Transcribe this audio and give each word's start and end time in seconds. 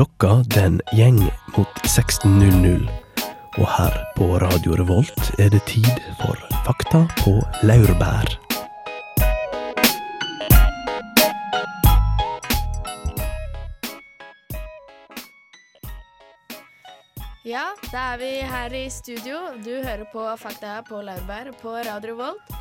Klokka 0.00 0.44
den 0.54 0.78
gjeng 0.96 1.18
mot 1.56 1.80
16.00. 1.84 2.86
Og 3.60 3.66
her 3.68 3.96
på 4.16 4.38
Radio 4.40 4.72
Revolt 4.80 5.26
er 5.36 5.50
det 5.52 5.60
tid 5.68 5.90
for 6.16 6.38
Fakta 6.64 7.02
på 7.18 7.34
laurbær. 7.68 8.30
Ja, 17.44 17.66
da 17.90 18.06
er 18.14 18.22
vi 18.22 18.30
her 18.40 18.72
i 18.80 18.86
studio. 18.88 19.50
Du 19.60 19.74
hører 19.84 20.06
på 20.14 20.24
Fakta 20.40 20.78
på 20.88 21.02
laurbær 21.04 21.52
på 21.60 21.74
Radio 21.76 22.14
Revolt. 22.14 22.54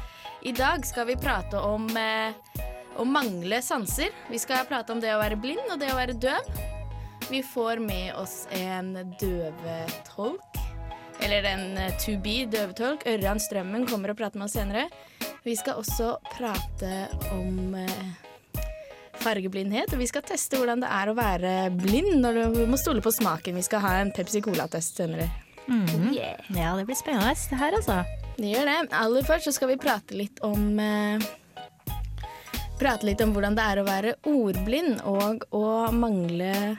I 0.43 0.51
dag 0.51 0.83
skal 0.83 1.07
vi 1.07 1.15
prate 1.15 1.63
om 1.63 1.87
eh, 1.95 2.35
å 2.99 3.07
mangle 3.07 3.61
sanser. 3.63 4.11
Vi 4.27 4.43
skal 4.43 4.67
prate 4.67 4.91
om 4.91 4.99
det 4.99 5.15
å 5.15 5.23
være 5.23 5.39
blind 5.39 5.71
og 5.71 5.79
det 5.79 5.93
å 5.93 6.01
være 6.01 6.19
døv. 6.19 6.68
Vi 7.29 7.43
får 7.43 7.77
med 7.77 8.15
oss 8.15 8.47
en 8.51 8.93
døvetolk. 9.19 10.57
Eller 11.21 11.43
en 11.43 11.77
eh, 11.77 11.97
to 12.01 12.15
be 12.23 12.45
døvetolk. 12.49 13.03
Ørjan 13.05 13.41
Strømmen 13.43 13.85
kommer 13.87 14.13
og 14.13 14.17
prater 14.17 14.39
med 14.39 14.47
oss 14.47 14.55
senere. 14.57 14.87
Vi 15.43 15.53
skal 15.59 15.77
også 15.77 16.15
prate 16.31 17.05
om 17.35 17.75
eh, 17.77 18.63
fargeblindhet, 19.21 19.93
og 19.93 20.01
vi 20.01 20.07
skal 20.09 20.25
teste 20.25 20.57
hvordan 20.57 20.81
det 20.81 20.89
er 20.89 21.11
å 21.11 21.17
være 21.17 21.53
blind 21.75 22.17
når 22.23 22.41
du 22.55 22.63
må 22.71 22.79
stole 22.81 23.03
på 23.05 23.13
smaken. 23.13 23.59
Vi 23.59 23.67
skal 23.67 23.83
ha 23.85 23.93
en 23.99 24.13
Pepsi 24.15 24.41
Cola-test 24.41 24.97
senere. 24.97 25.29
Mhm. 25.69 26.09
Ja, 26.17 26.73
det 26.79 26.87
blir 26.89 26.97
spennende 26.97 27.35
det 27.35 27.61
her, 27.61 27.77
altså. 27.77 28.01
Det 28.39 28.55
gjør 28.55 28.71
det. 28.71 28.79
Aller 28.95 29.27
først 29.27 29.45
så 29.45 29.53
skal 29.53 29.75
vi 29.75 29.81
prate 29.81 30.17
litt 30.17 30.41
om 30.41 30.79
eh, 30.81 31.29
Prate 32.79 33.03
litt 33.03 33.19
om 33.19 33.33
hvordan 33.35 33.57
det 33.57 33.63
er 33.67 33.79
å 33.81 33.83
være 33.83 34.11
ordblind 34.31 35.01
og 35.03 35.41
å 35.51 35.91
mangle 35.91 36.77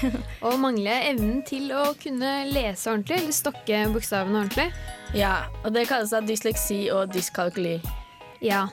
Og 0.46 0.58
mangle 0.60 0.94
evnen 1.10 1.40
til 1.46 1.70
å 1.76 1.90
kunne 2.00 2.32
lese 2.50 2.90
ordentlig, 2.90 3.20
eller 3.20 3.36
stokke 3.36 3.82
bokstavene 3.94 4.44
ordentlig. 4.44 4.68
Ja, 5.16 5.34
og 5.64 5.74
det 5.74 5.88
kalles 5.90 6.14
da 6.14 6.22
dysleksi 6.24 6.84
og 6.94 7.12
dyskalkuli. 7.14 7.78
Ja. 8.44 8.66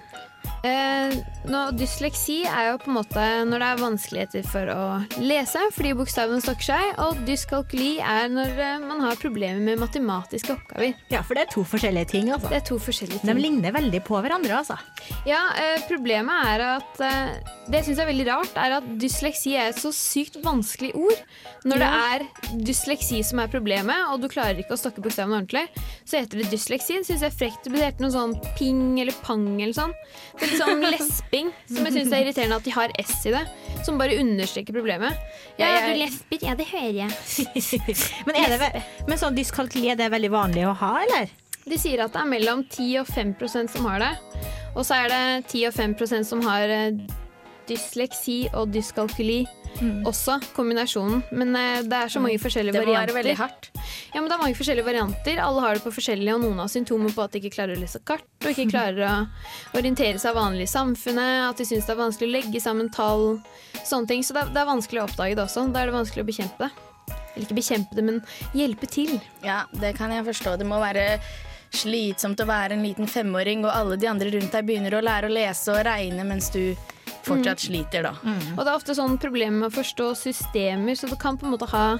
Eh, 0.67 1.17
nå, 1.47 1.61
dysleksi 1.77 2.41
er 2.47 2.71
jo 2.71 2.77
på 2.81 2.91
en 2.91 2.97
måte 2.97 3.23
når 3.47 3.61
det 3.61 3.67
er 3.67 3.81
vanskeligheter 3.81 4.47
for 4.47 4.71
å 4.71 4.85
lese 5.23 5.61
fordi 5.75 5.93
bokstavene 5.97 6.43
stokker 6.43 6.67
seg, 6.71 6.89
og 7.03 7.21
dyskalkuli 7.27 7.97
er 8.03 8.29
når 8.33 8.61
eh, 8.63 8.77
man 8.83 9.03
har 9.05 9.19
problemer 9.21 9.61
med 9.63 9.81
matematiske 9.81 10.55
oppgaver. 10.55 10.95
Ja, 11.13 11.23
for 11.25 11.37
det 11.37 11.45
er 11.45 11.53
to 11.53 11.63
forskjellige 11.67 12.11
ting, 12.13 12.31
altså. 12.33 12.51
Det 12.51 12.59
er 12.61 12.65
to 12.67 12.79
forskjellige 12.81 13.23
De 13.27 13.37
ligner 13.37 13.75
veldig 13.75 14.01
på 14.07 14.19
hverandre, 14.23 14.61
altså. 14.61 14.79
Ja, 15.27 15.45
eh, 15.59 15.75
Problemet 15.87 16.49
er 16.51 16.63
at 16.65 16.99
eh, 17.05 17.53
Det 17.67 17.79
jeg 17.79 17.89
syns 17.89 18.01
er 18.03 18.09
veldig 18.09 18.27
rart, 18.27 18.59
er 18.59 18.77
at 18.79 18.89
dysleksi 18.99 19.55
er 19.59 19.71
et 19.71 19.79
så 19.79 19.91
sykt 19.95 20.39
vanskelig 20.43 20.93
ord. 20.97 21.21
Når 21.67 21.83
det 21.83 21.87
er 21.91 22.25
dysleksi 22.67 23.21
som 23.27 23.41
er 23.43 23.51
problemet, 23.51 24.07
og 24.11 24.21
du 24.23 24.29
klarer 24.31 24.59
ikke 24.61 24.75
å 24.75 24.79
stokke 24.79 25.03
bokstavene 25.03 25.41
ordentlig, 25.41 25.65
så 26.07 26.21
heter 26.21 26.41
det 26.41 26.51
dysleksi. 26.53 27.01
Syns 27.03 27.23
jeg 27.23 27.27
er 27.27 27.35
frekt. 27.35 27.67
Det 27.67 27.75
heter 27.75 27.97
hete 27.97 28.05
noe 28.05 28.13
sånn 28.13 28.35
ping 28.57 28.99
eller 29.01 29.15
pang 29.25 29.45
eller 29.57 29.75
sånn. 29.75 29.95
Det 30.39 30.56
sånn 30.57 30.81
lesping, 30.83 31.51
som 31.69 31.85
jeg 31.87 31.93
syns 31.95 32.13
er 32.13 32.23
irriterende 32.25 32.57
at 32.59 32.65
de 32.67 32.73
har 32.75 32.93
s 33.01 33.13
i 33.29 33.33
det. 33.35 33.43
Som 33.85 33.97
bare 34.01 34.17
understreker 34.21 34.75
problemet. 34.75 35.15
Ja, 35.59 35.69
Ja, 35.71 35.81
du 35.87 35.97
lesber. 36.01 36.41
Ja, 36.43 36.55
det 36.59 36.67
hører 36.69 36.97
jeg. 37.05 37.11
Men, 38.27 38.35
er 38.41 38.57
det, 38.57 38.83
men 39.07 39.17
sånn 39.21 39.37
dyskalkuli, 39.37 39.89
er 39.93 39.99
det 39.99 40.09
veldig 40.13 40.31
vanlig 40.33 40.65
å 40.69 40.73
ha, 40.81 40.93
eller? 41.05 41.29
De 41.67 41.75
sier 41.79 41.99
at 42.03 42.13
det 42.15 42.21
er 42.21 42.29
mellom 42.31 42.61
10 42.71 43.01
og 43.01 43.07
5% 43.11 43.73
som 43.73 43.87
har 43.89 43.99
det. 44.03 44.11
Og 44.77 44.85
så 44.87 45.01
er 45.03 45.09
det 45.11 45.23
10 45.51 45.65
og 45.69 45.73
5% 45.75 46.27
som 46.29 46.43
har 46.45 46.69
eh, 46.71 46.99
dysleksi 47.67 48.45
og 48.55 48.69
dyskalkuli 48.75 49.41
også, 50.07 50.39
kombinasjonen. 50.55 51.19
Men 51.37 51.51
eh, 51.59 51.81
det 51.85 51.97
er 52.05 52.11
så 52.13 52.21
mange 52.23 52.39
forskjellige 52.41 52.73
Det 52.77 52.85
må 52.85 52.93
være 52.95 53.11
varianter. 53.13 53.17
veldig 53.19 53.35
hardt. 53.41 53.69
Ja, 54.17 54.21
men 54.23 54.31
det 54.31 54.33
er 54.33 54.41
mange 54.41 54.57
forskjellige 54.57 54.87
varianter. 54.87 55.37
Alle 55.37 55.61
har 55.61 55.77
det 55.77 55.83
på 55.83 55.91
forskjellige, 55.93 56.33
og 56.33 56.41
noen 56.41 56.57
har 56.57 56.69
symptomer 56.73 57.11
på 57.13 57.21
at 57.21 57.35
de 57.35 57.37
ikke 57.37 57.51
klarer 57.53 57.77
å 57.77 57.81
lese 57.83 57.99
kart, 58.01 58.23
og 58.41 58.47
ikke 58.49 58.71
klarer 58.71 59.03
å 59.05 59.11
orientere 59.77 60.17
seg 60.17 60.33
vanlig 60.33 60.65
i 60.65 60.71
samfunnet, 60.71 61.51
at 61.51 61.61
de 61.61 61.67
syns 61.69 61.85
det 61.85 61.93
er 61.93 61.99
vanskelig 61.99 62.31
å 62.31 62.33
legge 62.33 62.61
sammen 62.63 62.89
tall, 62.89 63.27
sånne 63.85 64.09
ting. 64.09 64.25
Så 64.25 64.33
det 64.33 64.41
er, 64.41 64.49
det 64.55 64.63
er 64.63 64.71
vanskelig 64.71 65.03
å 65.03 65.05
oppdage 65.05 65.37
det 65.37 65.43
også. 65.45 65.67
Da 65.69 65.83
er 65.83 65.91
det 65.91 65.97
vanskelig 65.99 66.25
å 66.25 66.29
bekjempe 66.31 66.65
det. 66.65 67.13
Eller 67.35 67.45
ikke 67.45 67.59
bekjempe 67.59 67.99
det, 67.99 68.07
men 68.09 68.19
hjelpe 68.57 68.89
til. 68.89 69.13
Ja, 69.45 69.59
det 69.77 69.93
kan 70.01 70.09
jeg 70.09 70.25
forstå. 70.31 70.57
Det 70.57 70.65
må 70.65 70.81
være 70.81 71.05
slitsomt 71.77 72.41
å 72.41 72.49
være 72.49 72.73
en 72.73 72.89
liten 72.89 73.05
femåring, 73.13 73.69
og 73.69 73.75
alle 73.75 74.01
de 74.01 74.09
andre 74.09 74.33
rundt 74.33 74.49
deg 74.57 74.65
begynner 74.65 74.97
å 74.97 75.05
lære 75.05 75.29
å 75.29 75.37
lese 75.37 75.77
og 75.77 75.83
regne 75.85 76.25
mens 76.25 76.49
du 76.57 76.73
fortsatt 77.27 77.61
sliter, 77.69 78.09
da. 78.09 78.17
Og 78.55 78.63
det 78.63 78.71
er 78.71 78.77
ofte 78.79 78.97
sånn 78.97 79.21
problemer 79.21 79.61
med 79.61 79.69
å 79.69 79.77
forstå 79.77 80.13
systemer, 80.25 80.97
så 80.97 81.05
det 81.11 81.21
kan 81.21 81.37
på 81.37 81.45
en 81.45 81.53
måte 81.53 81.69
ha, 81.69 81.99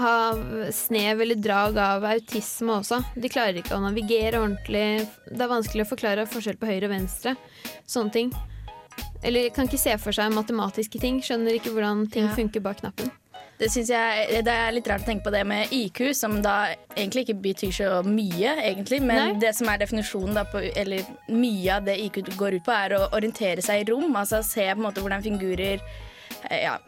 ha 0.00 0.70
snev 0.72 1.20
eller 1.20 1.34
drag 1.36 1.76
av 1.78 2.04
autisme 2.08 2.78
også. 2.80 3.02
De 3.14 3.28
klarer 3.32 3.60
ikke 3.60 3.76
å 3.76 3.82
navigere 3.82 4.40
ordentlig. 4.40 5.06
Det 5.28 5.40
er 5.44 5.50
vanskelig 5.52 5.84
å 5.84 5.90
forklare 5.90 6.28
forskjell 6.30 6.56
på 6.60 6.70
høyre 6.70 6.88
og 6.88 6.94
venstre. 6.94 7.34
Sånne 7.86 8.14
ting. 8.14 8.32
Eller 9.22 9.50
kan 9.54 9.68
ikke 9.68 9.80
se 9.80 9.96
for 10.00 10.16
seg 10.16 10.32
matematiske 10.34 11.00
ting. 11.00 11.20
Skjønner 11.22 11.58
ikke 11.58 11.74
hvordan 11.74 12.06
ting 12.10 12.24
Ja. 12.26 12.34
funker 12.34 12.62
bak 12.62 12.80
knappen. 12.80 13.12
Det 13.58 13.68
jeg 13.70 14.44
Det 14.44 14.48
er 14.48 14.72
litt 14.72 14.88
rart 14.88 15.02
å 15.02 15.04
tenke 15.04 15.22
på 15.22 15.30
det 15.30 15.46
med 15.46 15.68
IQ, 15.70 16.14
som 16.14 16.40
da 16.42 16.74
egentlig 16.96 17.28
ikke 17.28 17.40
betyr 17.42 17.70
så 17.70 18.02
mye, 18.02 18.56
egentlig. 18.58 19.00
Men 19.00 19.16
Nei. 19.16 19.38
det 19.38 19.54
som 19.54 19.68
er 19.68 19.78
definisjonen, 19.78 20.34
på, 20.50 20.58
eller 20.74 21.04
mye 21.28 21.76
av 21.76 21.84
det 21.84 21.98
IQ 22.00 22.36
går 22.36 22.54
ut 22.56 22.64
på, 22.64 22.72
er 22.72 22.96
å 22.96 23.10
orientere 23.12 23.62
seg 23.62 23.82
i 23.82 23.92
rom. 23.92 24.12
Altså 24.16 24.42
se 24.42 24.64
på 24.64 24.70
en 24.78 24.82
måte 24.82 25.00
hvordan 25.00 25.22
figurer 25.22 25.80
eh, 26.50 26.64
ja, 26.64 26.78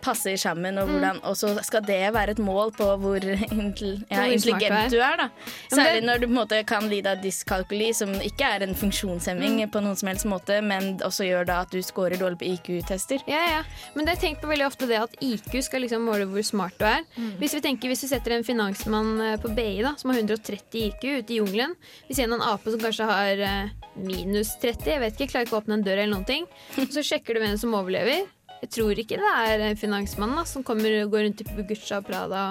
passer 0.00 0.36
sammen, 0.40 0.78
og, 0.80 0.90
hvordan, 0.90 1.20
og 1.28 1.36
så 1.38 1.52
skal 1.66 1.84
det 1.86 2.00
være 2.14 2.36
et 2.36 2.42
mål 2.42 2.72
på 2.76 2.86
hvor, 3.02 3.24
ja, 3.28 4.24
intelligent 4.26 4.92
du 4.92 4.98
er. 5.02 5.24
da. 5.24 5.28
Særlig 5.72 6.04
når 6.06 6.22
du 6.22 6.26
på 6.26 6.32
en 6.32 6.38
måte 6.38 6.62
kan 6.68 6.88
lide 6.90 7.12
av 7.12 7.22
dyskalkuli, 7.22 7.92
som 7.96 8.14
ikke 8.22 8.48
er 8.56 8.66
en 8.66 8.76
funksjonshemming 8.78 9.60
på 9.72 9.82
noen 9.84 9.98
som 9.98 10.10
helst 10.10 10.28
måte, 10.30 10.60
men 10.64 10.96
også 11.04 11.26
gjør 11.28 11.48
da 11.48 11.60
at 11.66 11.74
du 11.74 11.80
scorer 11.84 12.18
dårlig 12.20 12.40
på 12.42 12.48
IQ-tester. 12.52 13.22
Ja, 13.30 13.42
ja. 13.58 13.62
Men 13.96 14.08
det 14.08 14.16
er 14.16 14.24
tenkt 14.26 14.42
på 14.42 14.50
veldig 14.50 14.68
ofte 14.68 14.88
det 14.90 15.00
at 15.00 15.16
IQ 15.22 15.58
skal 15.66 15.84
liksom 15.84 16.06
måle 16.06 16.26
hvor 16.30 16.44
smart 16.46 16.78
du 16.80 16.86
er. 16.88 17.04
Hvis 17.40 17.56
vi 17.56 17.62
tenker, 17.64 17.92
hvis 17.92 18.04
vi 18.06 18.12
setter 18.12 18.36
en 18.36 18.46
finansmann 18.46 19.14
eh, 19.20 19.38
på 19.42 19.52
BI 19.56 19.82
da, 19.84 19.94
som 20.00 20.12
har 20.12 20.20
130 20.22 20.86
IQ 20.86 21.06
ute 21.22 21.34
i 21.34 21.40
jungelen, 21.40 21.74
vi 22.08 22.16
ser 22.16 22.30
en 22.30 22.44
ape 22.44 22.72
som 22.72 22.82
kanskje 22.82 23.08
har 23.08 23.42
eh, 23.46 23.72
minus 23.96 24.54
30, 24.62 24.86
jeg 24.94 25.02
vet 25.02 25.18
ikke, 25.18 25.32
klarer 25.34 25.48
ikke 25.48 25.58
å 25.58 25.62
åpne 25.62 25.78
en 25.78 25.84
dør 25.86 25.98
eller 25.98 26.14
noen 26.14 26.28
ting, 26.28 26.48
så 26.94 27.04
sjekker 27.04 27.36
du 27.36 27.44
hvem 27.44 27.58
som 27.60 27.74
overlever. 27.78 28.26
Jeg 28.62 28.70
tror 28.76 28.98
ikke 29.02 29.16
det 29.18 29.30
er 29.66 29.74
finansmannen 29.76 30.38
da, 30.38 30.44
som 30.46 30.62
kommer 30.62 30.92
og 31.02 31.10
går 31.10 31.24
rundt 31.26 31.40
i 31.42 31.46
Bugucha 31.50 31.96
og 31.98 32.06
Prada. 32.06 32.42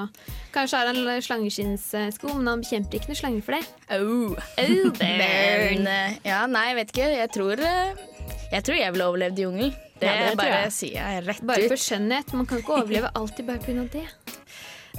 Kanskje 0.51 0.81
har 0.81 0.89
han 0.91 1.21
slangeskinnssko, 1.23 2.33
men 2.35 2.49
han 2.51 2.63
bekjemper 2.65 2.99
ikke 2.99 3.13
noe 3.13 3.19
slanger 3.21 3.45
for 3.47 3.55
det. 3.55 3.61
Oh. 3.95 4.35
Oh, 4.35 4.89
burn. 4.99 5.87
ja, 6.27 6.41
nei, 6.51 6.65
jeg 6.71 6.77
vet 6.81 6.91
ikke. 6.91 7.07
Jeg 7.15 7.31
tror, 7.37 7.63
eh, 7.63 8.03
jeg 8.51 8.65
tror 8.67 8.75
jeg 8.81 8.91
ville 8.97 9.07
overlevd 9.07 9.39
i 9.39 9.47
jungelen. 9.47 9.73
Det, 10.01 10.09
Ja, 10.09 10.29
det 10.31 10.37
bare 10.41 10.61
jeg. 10.65 10.71
sier 10.73 10.95
jeg 10.97 11.25
rett 11.29 11.41
Bare 11.45 11.67
for 11.69 11.77
skjønnhet. 11.87 12.31
Man 12.33 12.47
kan 12.49 12.57
ikke 12.59 12.73
overleve 12.81 13.11
alltid 13.15 13.45
bare 13.47 13.59
pga. 13.63 13.83
det. 13.93 14.05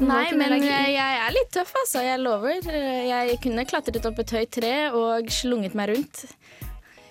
Nei, 0.00 0.30
men 0.32 0.54
eh, 0.62 0.92
jeg 0.94 1.16
er 1.26 1.34
litt 1.36 1.50
tøff, 1.52 1.74
altså. 1.82 2.00
Jeg 2.06 2.20
lover. 2.24 2.62
Eh, 2.72 3.02
Jeg 3.10 3.36
kunne 3.42 3.66
klatret 3.68 4.06
opp 4.08 4.18
et 4.24 4.30
høyt 4.38 4.50
tre 4.56 4.74
og 4.96 5.28
slunget 5.28 5.74
meg 5.76 5.92
rundt. 5.92 6.24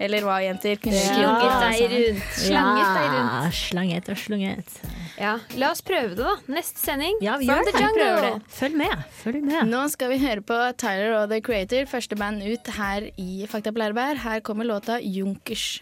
Eller 0.01 0.25
hva, 0.25 0.39
jenter? 0.41 0.79
Kunne 0.81 0.97
Ja. 0.97 1.13
Slunget 1.13 1.61
deg 1.61 1.93
rundt. 1.93 2.23
Slanget 2.41 2.95
deg 2.97 3.07
rundt. 3.13 3.35
Ja, 3.35 3.51
slanget 3.61 4.09
og 4.09 4.17
slunget. 4.17 4.79
Ja, 5.21 5.33
La 5.61 5.69
oss 5.75 5.83
prøve 5.85 6.15
det, 6.15 6.25
da. 6.25 6.33
Neste 6.49 6.81
sending. 6.81 7.19
Ja, 7.21 7.35
vi 7.37 7.45
gjør 7.45 7.67
det. 7.67 7.75
Prøver 7.77 8.21
det. 8.25 8.33
Følg 8.57 8.77
med. 8.81 9.03
Følg 9.21 9.43
med. 9.45 9.61
Nå 9.69 9.83
skal 9.93 10.09
vi 10.09 10.17
høre 10.23 10.41
på 10.41 10.57
Tyler 10.81 11.13
og 11.19 11.29
The 11.29 11.41
Creator, 11.45 11.85
første 11.91 12.17
band 12.17 12.41
ut 12.41 12.73
her 12.79 13.09
i 13.21 13.45
Fakta 13.51 13.71
på 13.75 13.83
Lærbær. 13.83 14.17
Her 14.25 14.39
kommer 14.41 14.65
låta 14.65 14.97
Junkers. 15.03 15.81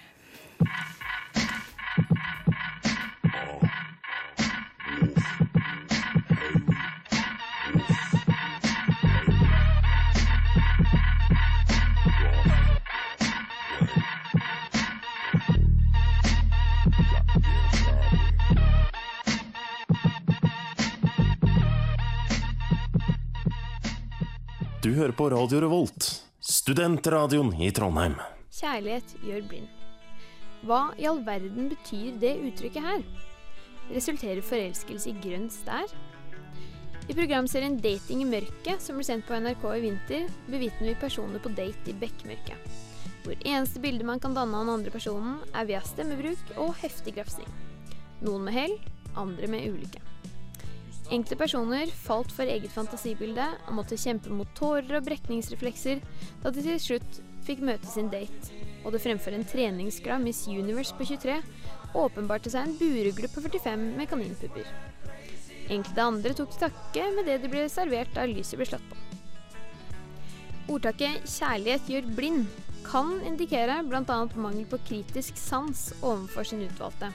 Du 24.89 24.95
hører 24.97 25.13
på 25.13 25.27
Radio 25.29 25.59
Revolt, 25.61 26.05
studentradioen 26.41 27.51
i 27.61 27.67
Trondheim. 27.77 28.15
Kjærlighet 28.57 29.11
gjør 29.21 29.43
blind. 29.51 29.67
Hva 30.65 30.79
i 30.97 31.05
all 31.05 31.19
verden 31.27 31.67
betyr 31.69 32.15
det 32.17 32.31
uttrykket 32.47 32.87
her? 32.87 33.03
Resulterer 33.93 34.41
forelskelse 34.41 35.11
i 35.11 35.13
grønn 35.21 35.45
stær? 35.53 35.93
I 37.05 37.13
programserien 37.13 37.77
Dating 37.83 38.25
i 38.25 38.29
mørket, 38.31 38.81
som 38.81 38.97
ble 38.97 39.05
sendt 39.05 39.29
på 39.29 39.37
NRK 39.37 39.69
i 39.75 39.85
vinter, 39.85 40.27
bevitner 40.49 40.89
vi 40.89 40.97
personer 41.05 41.45
på 41.45 41.53
date 41.53 41.93
i 41.93 41.97
bekmørket. 42.01 42.81
Hvor 43.27 43.37
eneste 43.45 43.85
bilde 43.85 44.09
man 44.09 44.17
kan 44.23 44.33
danne 44.33 44.57
av 44.57 44.65
den 44.65 44.79
andre 44.79 44.97
personen, 44.97 45.37
er 45.53 45.69
via 45.69 45.85
stemmebruk 45.85 46.57
og 46.57 46.73
heftig 46.81 47.19
grafsing. 47.19 47.57
Noen 48.25 48.49
med 48.49 48.57
hell, 48.57 48.79
andre 49.13 49.53
med 49.53 49.69
ulykke. 49.69 50.08
Enkelte 51.09 51.39
personer 51.39 51.89
falt 51.89 52.29
for 52.29 52.45
eget 52.45 52.69
fantasibilde 52.69 53.45
og 53.65 53.73
måtte 53.79 53.97
kjempe 53.97 54.29
mot 54.29 54.49
tårer 54.57 54.99
og 54.99 55.07
brekningsreflekser 55.07 56.03
da 56.43 56.51
de 56.53 56.61
til 56.65 56.77
slutt 56.83 57.19
fikk 57.47 57.63
møte 57.65 57.89
sin 57.89 58.11
date, 58.13 58.53
og 58.83 58.93
det 58.93 59.01
fremfor 59.01 59.33
en 59.33 59.47
treningsglad 59.47 60.21
Miss 60.21 60.43
Universe 60.45 60.93
på 60.93 61.07
23 61.09 61.39
åpenbarte 61.97 62.53
seg 62.53 62.67
en 62.67 62.77
buregle 62.77 63.31
på 63.33 63.41
45 63.41 63.87
med 63.97 64.09
kaninpupper. 64.11 64.69
Enkelte 65.73 66.05
andre 66.05 66.35
tok 66.37 66.53
til 66.53 66.67
takke 66.67 67.09
med 67.15 67.25
det 67.29 67.39
de 67.41 67.49
ble 67.49 67.65
servert 67.73 68.13
da 68.13 68.29
lyset 68.29 68.59
ble 68.59 68.69
slått 68.69 68.85
på. 68.89 68.97
Ordtaket 70.69 71.25
'kjærlighet 71.25 71.89
gjør 71.89 72.11
blind' 72.17 72.65
kan 72.85 73.15
indikere 73.25 73.81
bl.a. 73.85 74.19
mangel 74.35 74.65
på 74.69 74.77
kritisk 74.85 75.37
sans 75.37 75.89
overfor 76.01 76.45
sin 76.45 76.61
utvalgte. 76.65 77.09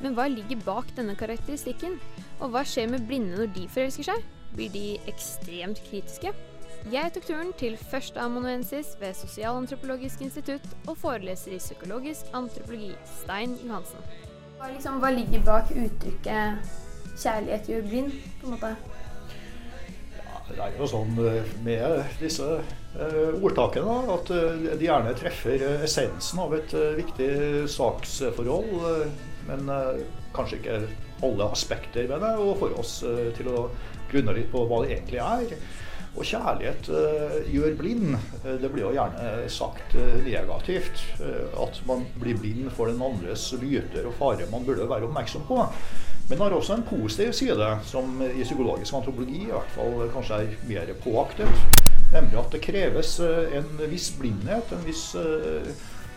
Men 0.00 0.16
hva 0.16 0.28
ligger 0.28 0.60
bak 0.64 0.92
denne 0.96 1.16
karakteristikken? 1.16 1.98
Og 2.40 2.54
hva 2.54 2.62
skjer 2.64 2.88
med 2.88 3.04
blinde 3.08 3.36
når 3.36 3.50
de 3.52 3.66
forelsker 3.68 4.06
seg? 4.08 4.28
Blir 4.56 4.70
de 4.72 4.84
ekstremt 5.10 5.82
kritiske? 5.90 6.32
Jeg 6.88 7.12
tok 7.12 7.26
turen 7.28 7.50
til 7.60 7.74
førsteamanuensis 7.76 8.94
ved 9.00 9.12
Sosialantropologisk 9.18 10.22
institutt 10.24 10.64
og 10.88 10.96
foreleser 10.96 11.52
i 11.52 11.60
psykologisk 11.60 12.32
antropologi, 12.32 12.94
Stein 13.18 13.58
Johansen. 13.60 14.00
Hva, 14.56 14.70
liksom, 14.72 14.96
hva 15.02 15.10
ligger 15.12 15.44
bak 15.44 15.74
uttrykket 15.74 16.72
'kjærlighet 17.20 17.68
gjør 17.68 17.86
blind'? 17.90 18.16
på 18.40 18.48
en 18.48 18.56
måte? 18.56 18.72
Det 20.50 20.64
er 20.64 20.72
jo 20.78 20.88
sånn 20.88 21.20
eh, 21.20 21.52
med 21.62 22.16
disse 22.18 22.46
eh, 22.56 23.36
ordtakene 23.44 23.98
at 24.16 24.32
eh, 24.34 24.64
de 24.80 24.88
gjerne 24.88 25.12
treffer 25.20 25.62
essensen 25.84 26.40
av 26.42 26.56
et 26.56 26.74
viktig 26.96 27.30
saksforhold, 27.70 28.72
men 29.46 29.70
kanskje 30.34 30.58
ikke 30.58 30.80
alle 31.26 31.50
aspekter 31.52 32.08
ved 32.10 32.24
det, 32.24 32.32
og 32.40 32.58
får 32.60 32.74
oss 32.80 32.96
til 33.36 33.52
å 33.52 33.68
grunne 34.10 34.34
litt 34.36 34.50
på 34.52 34.64
hva 34.66 34.82
det 34.84 34.96
egentlig 34.96 35.22
er. 35.22 35.54
Og 36.18 36.26
kjærlighet 36.26 36.88
gjør 37.54 37.76
blind. 37.78 38.16
Det 38.42 38.70
blir 38.72 38.82
jo 38.82 38.94
gjerne 38.96 39.44
sagt 39.52 39.94
negativt. 40.24 41.04
at 41.20 41.78
man 41.86 42.02
blir 42.18 42.40
blind 42.40 42.72
for 42.74 42.90
den 42.90 42.98
andres 42.98 43.52
lyter 43.60 44.08
og 44.10 44.16
farer 44.18 44.50
man 44.50 44.66
burde 44.66 44.88
være 44.90 45.06
oppmerksom 45.06 45.46
på. 45.46 45.60
Men 46.30 46.38
det 46.38 46.44
har 46.44 46.52
også 46.54 46.74
en 46.74 46.86
positiv 46.86 47.32
side, 47.32 47.68
som 47.86 48.20
i 48.22 48.42
psykologisk 48.42 48.94
antropologi 48.94 49.40
i 49.48 49.50
hvert 49.50 49.72
fall 49.74 50.04
kanskje 50.14 50.36
er 50.44 50.52
mer 50.68 50.92
påaktet. 51.02 51.64
Nemlig 52.12 52.38
at 52.38 52.52
det 52.54 52.60
kreves 52.62 53.16
eh, 53.22 53.56
en 53.58 53.80
viss 53.90 54.12
blindhet, 54.18 54.70
en 54.74 54.86
viss 54.86 55.08
eh, 55.18 55.66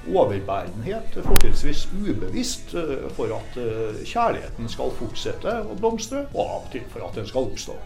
overbærenhet, 0.09 1.17
fortrinnsvis 1.25 1.87
ubevisst, 1.93 2.73
eh, 2.75 3.09
for 3.15 3.33
at 3.37 3.57
kjærligheten 4.03 4.69
skal 4.69 4.91
fortsette 4.99 5.55
å 5.63 5.77
blomstre, 5.79 6.25
og 6.33 6.43
av 6.43 6.65
og 6.65 6.71
til 6.73 6.85
for 6.91 7.07
at 7.07 7.19
den 7.19 7.29
skal 7.29 7.49
oppstå. 7.49 7.77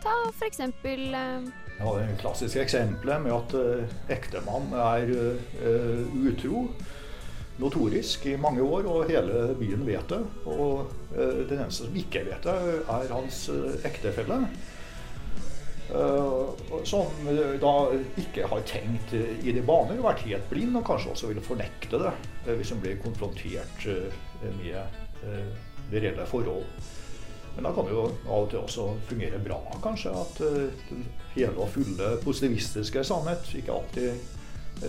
Ta 0.00 0.16
for 0.32 0.46
eksempel 0.46 1.10
ja, 1.12 1.90
Det 1.96 2.16
klassiske 2.20 2.62
eksempelet 2.62 3.20
med 3.20 3.32
at 3.36 4.14
ektemann 4.16 4.72
er 4.72 5.10
utro 6.24 6.70
notorisk 7.60 8.24
i 8.26 8.36
mange 8.40 8.64
år, 8.64 8.88
og 8.88 9.10
hele 9.10 9.54
byen 9.60 9.84
vet 9.86 10.08
det. 10.08 10.20
Og 10.48 10.88
den 11.12 11.58
eneste 11.58 11.84
som 11.84 11.96
ikke 11.96 12.24
vet 12.30 12.48
det, 12.48 12.56
er 12.88 13.12
hans 13.12 13.42
ektefelle. 13.84 14.46
Uh, 15.90 16.52
som 16.86 17.28
da 17.60 17.74
ikke 18.20 18.46
har 18.46 18.62
tenkt 18.68 19.14
i 19.16 19.50
de 19.50 19.62
baner, 19.66 19.98
vært 20.04 20.22
helt 20.28 20.46
blind, 20.52 20.76
og 20.78 20.86
kanskje 20.86 21.14
også 21.14 21.30
ville 21.32 21.44
fornekte 21.44 21.98
det 21.98 22.14
hvis 22.46 22.70
hun 22.70 22.80
blir 22.82 23.00
konfrontert 23.02 23.86
med 24.60 24.94
det 25.90 26.02
reelle 26.04 26.24
forhold. 26.30 26.64
Men 27.56 27.66
da 27.66 27.72
kan 27.74 27.88
det 27.88 27.92
jo 27.96 28.04
av 28.06 28.36
og 28.36 28.48
til 28.52 28.62
også 28.62 28.86
fungere 29.10 29.40
bra, 29.42 29.58
kanskje. 29.82 30.14
At 30.14 30.38
den 30.88 31.02
hele 31.34 31.58
og 31.58 31.72
fulle 31.74 32.14
positivistiske 32.22 33.02
sannhet 33.04 33.50
ikke 33.58 33.74
alltid 33.74 34.22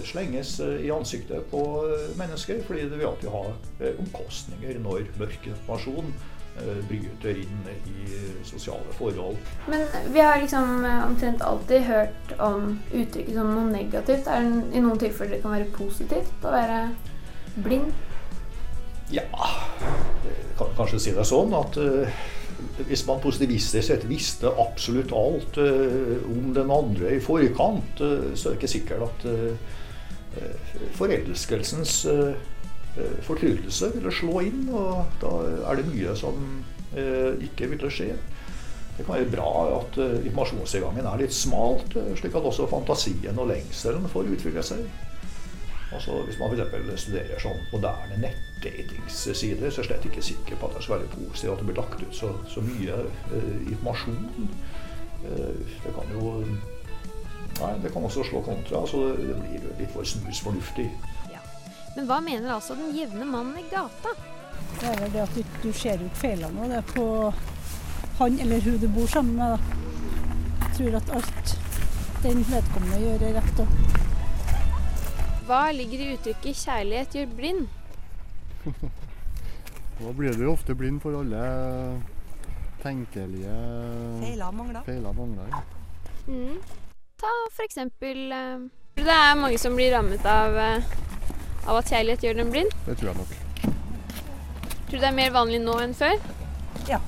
slenges 0.04 0.60
eh, 0.60 0.86
i 0.86 0.92
ansiktet 0.92 1.52
på 1.52 1.62
eh, 1.86 2.18
mennesker, 2.18 2.64
fordi 2.68 2.88
det 2.90 2.98
vil 2.98 3.08
alltid 3.08 3.32
ha 3.34 3.44
eh, 3.80 3.98
omkostninger 4.00 4.80
når 4.84 5.10
mørk 5.20 5.48
informasjon 5.52 6.14
bryter 6.90 7.38
inn 7.42 7.68
i 7.90 8.20
sosiale 8.46 8.94
forhold. 8.98 9.38
Men 9.72 9.86
vi 10.14 10.20
har 10.20 10.42
liksom 10.42 10.86
omtrent 11.06 11.42
alltid 11.42 11.88
hørt 11.88 12.34
om 12.40 12.76
uttrykket 12.92 13.36
som 13.38 13.54
noe 13.56 13.70
negativt. 13.72 14.28
Er 14.28 14.46
det 14.46 14.78
i 14.78 14.84
noen 14.84 15.02
tilfeller 15.02 15.38
det 15.38 15.42
kan 15.46 15.56
være 15.56 15.72
positivt 15.76 16.46
å 16.46 16.54
være 16.54 16.84
blind? 17.66 17.92
Ja, 19.12 19.26
kan 20.60 20.72
kanskje 20.78 21.02
si 21.04 21.16
det 21.16 21.28
sånn 21.28 21.52
at 21.58 21.76
uh, 21.82 22.22
hvis 22.88 23.04
man 23.08 23.20
positivistisk 23.24 23.90
sett 23.90 24.06
visste 24.08 24.54
absolutt 24.62 25.12
alt 25.18 25.60
uh, 25.60 26.22
om 26.32 26.54
den 26.56 26.72
andre 26.72 27.18
i 27.18 27.22
forkant, 27.24 28.00
uh, 28.00 28.32
så 28.34 28.52
er 28.52 28.56
det 28.56 28.62
ikke 28.62 28.76
sikkert 28.78 29.08
at 29.10 29.30
Eh, 30.32 30.82
forelskelsens 30.96 32.06
eh, 32.06 32.20
eh, 32.20 32.36
fortryllelse 33.24 33.92
ville 33.94 34.12
slå 34.12 34.42
inn, 34.44 34.66
og 34.76 35.14
da 35.22 35.30
er 35.72 35.80
det 35.80 35.88
mye 35.88 36.16
som 36.20 36.42
ikke 37.46 37.70
ville 37.72 37.92
skje. 37.94 38.10
Det 38.98 39.06
kan 39.06 39.16
være 39.16 39.30
bra 39.32 39.52
at 39.78 39.96
informasjonsinngangen 40.02 41.08
er 41.08 41.22
litt 41.22 41.34
smalt, 41.34 41.96
slik 42.20 42.36
at 42.36 42.50
også 42.50 42.68
fantasien 42.68 43.40
og 43.40 43.48
lengselen 43.54 44.10
får 44.12 44.34
utvikle 44.36 44.66
seg. 44.74 44.84
Altså 45.94 46.22
Hvis 46.22 46.40
man 46.40 46.54
f.eks. 46.56 47.02
studerer 47.04 47.40
sånn 47.42 47.64
moderne 47.74 48.20
nettdatingsider, 48.22 49.68
så 49.68 49.82
er 49.82 49.84
jeg 49.84 49.88
slett 49.90 50.06
ikke 50.08 50.24
sikker 50.24 50.60
på 50.60 50.70
at 50.70 50.78
det 50.78 50.84
skal 50.86 51.02
være 51.02 51.10
positivt 51.16 51.52
at 51.52 51.60
det 51.64 51.68
blir 51.68 51.80
lagt 51.82 52.04
ut 52.04 52.16
så, 52.16 52.30
så 52.48 52.64
mye 52.64 53.00
uh, 53.34 53.58
informasjon. 53.66 54.48
Uh, 55.26 55.74
det 55.84 55.96
kan 55.98 56.16
jo 56.16 56.38
Nei, 57.62 57.74
det 57.84 57.92
kan 57.94 58.06
også 58.08 58.24
slå 58.26 58.40
kontra, 58.42 58.80
så 58.88 59.12
det 59.12 59.36
blir 59.36 59.66
litt 59.78 59.92
for 59.94 60.08
snusfornuftig. 60.08 60.88
Men 61.96 62.08
hva 62.08 62.20
mener 62.24 62.54
altså 62.56 62.76
den 62.80 62.94
jevne 62.96 63.26
mannen 63.28 63.58
i 63.60 63.66
gata? 63.72 64.14
Det 64.80 64.88
er 64.88 65.02
vel 65.02 65.12
det 65.14 65.24
at 65.26 65.36
du, 65.36 65.42
du 65.64 65.72
ser 65.76 66.00
jo 66.00 66.08
ikke 66.08 66.22
feilene 66.22 66.70
det 66.72 66.78
er 66.80 66.94
på 66.94 67.08
han 68.22 68.40
eller 68.40 68.62
hun 68.62 68.78
du 68.80 68.88
bor 68.88 69.08
sammen 69.10 69.36
med. 69.36 69.52
Da. 69.52 69.60
Jeg 70.62 70.78
tror 70.78 70.98
at 71.02 71.12
alt 71.18 71.54
den 72.24 72.44
vedkommende 72.46 73.00
gjør, 73.02 73.28
er 73.28 73.38
rett. 73.40 73.58
Da. 73.58 73.66
Hva 75.48 75.62
ligger 75.76 76.00
i 76.00 76.10
uttrykket 76.16 76.58
'kjærlighet 76.64 77.16
gjør 77.18 77.32
blind'? 77.38 77.70
da 80.02 80.12
blir 80.18 80.38
du 80.38 80.46
ofte 80.52 80.76
blind 80.78 81.02
for 81.02 81.18
alle 81.20 81.42
tenkelige 82.84 83.56
feiler 84.22 84.52
mangler. 84.52 84.84
Feiler 84.86 85.18
mangler 85.18 85.50
ja. 85.50 85.62
mm. 86.28 86.62
Ta 87.22 87.34
eksempel 87.66 88.32
uh, 88.34 88.70
Det 88.98 89.18
er 89.18 89.36
mange 89.38 89.58
som 89.62 89.76
blir 89.78 89.94
rammet 89.96 90.26
av, 90.26 90.58
uh, 90.58 91.11
av 91.68 91.80
at 91.80 91.92
kjærlighet 91.92 92.26
gjør 92.26 92.40
dem 92.42 92.52
blind. 92.54 92.76
Det 92.86 92.98
tror 93.00 93.12
jeg 93.12 93.18
nok. 93.22 93.34
Tror 94.92 94.98
du 94.98 95.02
det 95.02 95.10
er 95.10 95.18
mer 95.18 95.34
vanlig 95.36 95.62
nå 95.64 95.78
enn 95.84 95.96
før? 95.96 96.18
Ja. 96.90 97.00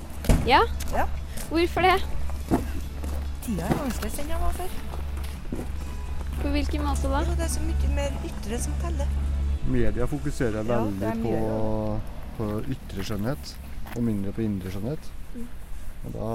Ja? 0.48 0.62
ja. 0.94 1.08
Hvorfor 1.50 1.86
det? 1.86 1.96
Tida 3.44 3.68
er 3.68 3.74
annerledes 3.76 4.20
enn 4.22 4.30
den 4.32 4.44
var 4.44 4.54
før. 4.56 4.78
På 6.44 6.52
hvilken 6.54 6.84
måte 6.84 7.12
da? 7.12 7.24
Det 7.28 7.46
er 7.46 7.52
så 7.52 7.64
mye 7.64 7.90
mer 7.96 8.16
ytre 8.30 8.60
som 8.60 8.76
teller. 8.84 9.12
Media 9.68 10.08
fokuserer 10.12 10.66
veldig 10.68 11.10
ja, 11.10 11.18
på, 11.24 11.36
på 12.38 12.50
ytre 12.76 13.06
skjønnhet 13.08 13.54
og 13.94 14.04
mindre 14.04 14.34
på 14.36 14.44
indre 14.44 14.72
skjønnhet. 14.74 15.12
Mm. 15.34 15.50
Og 16.04 16.16
da 16.18 16.32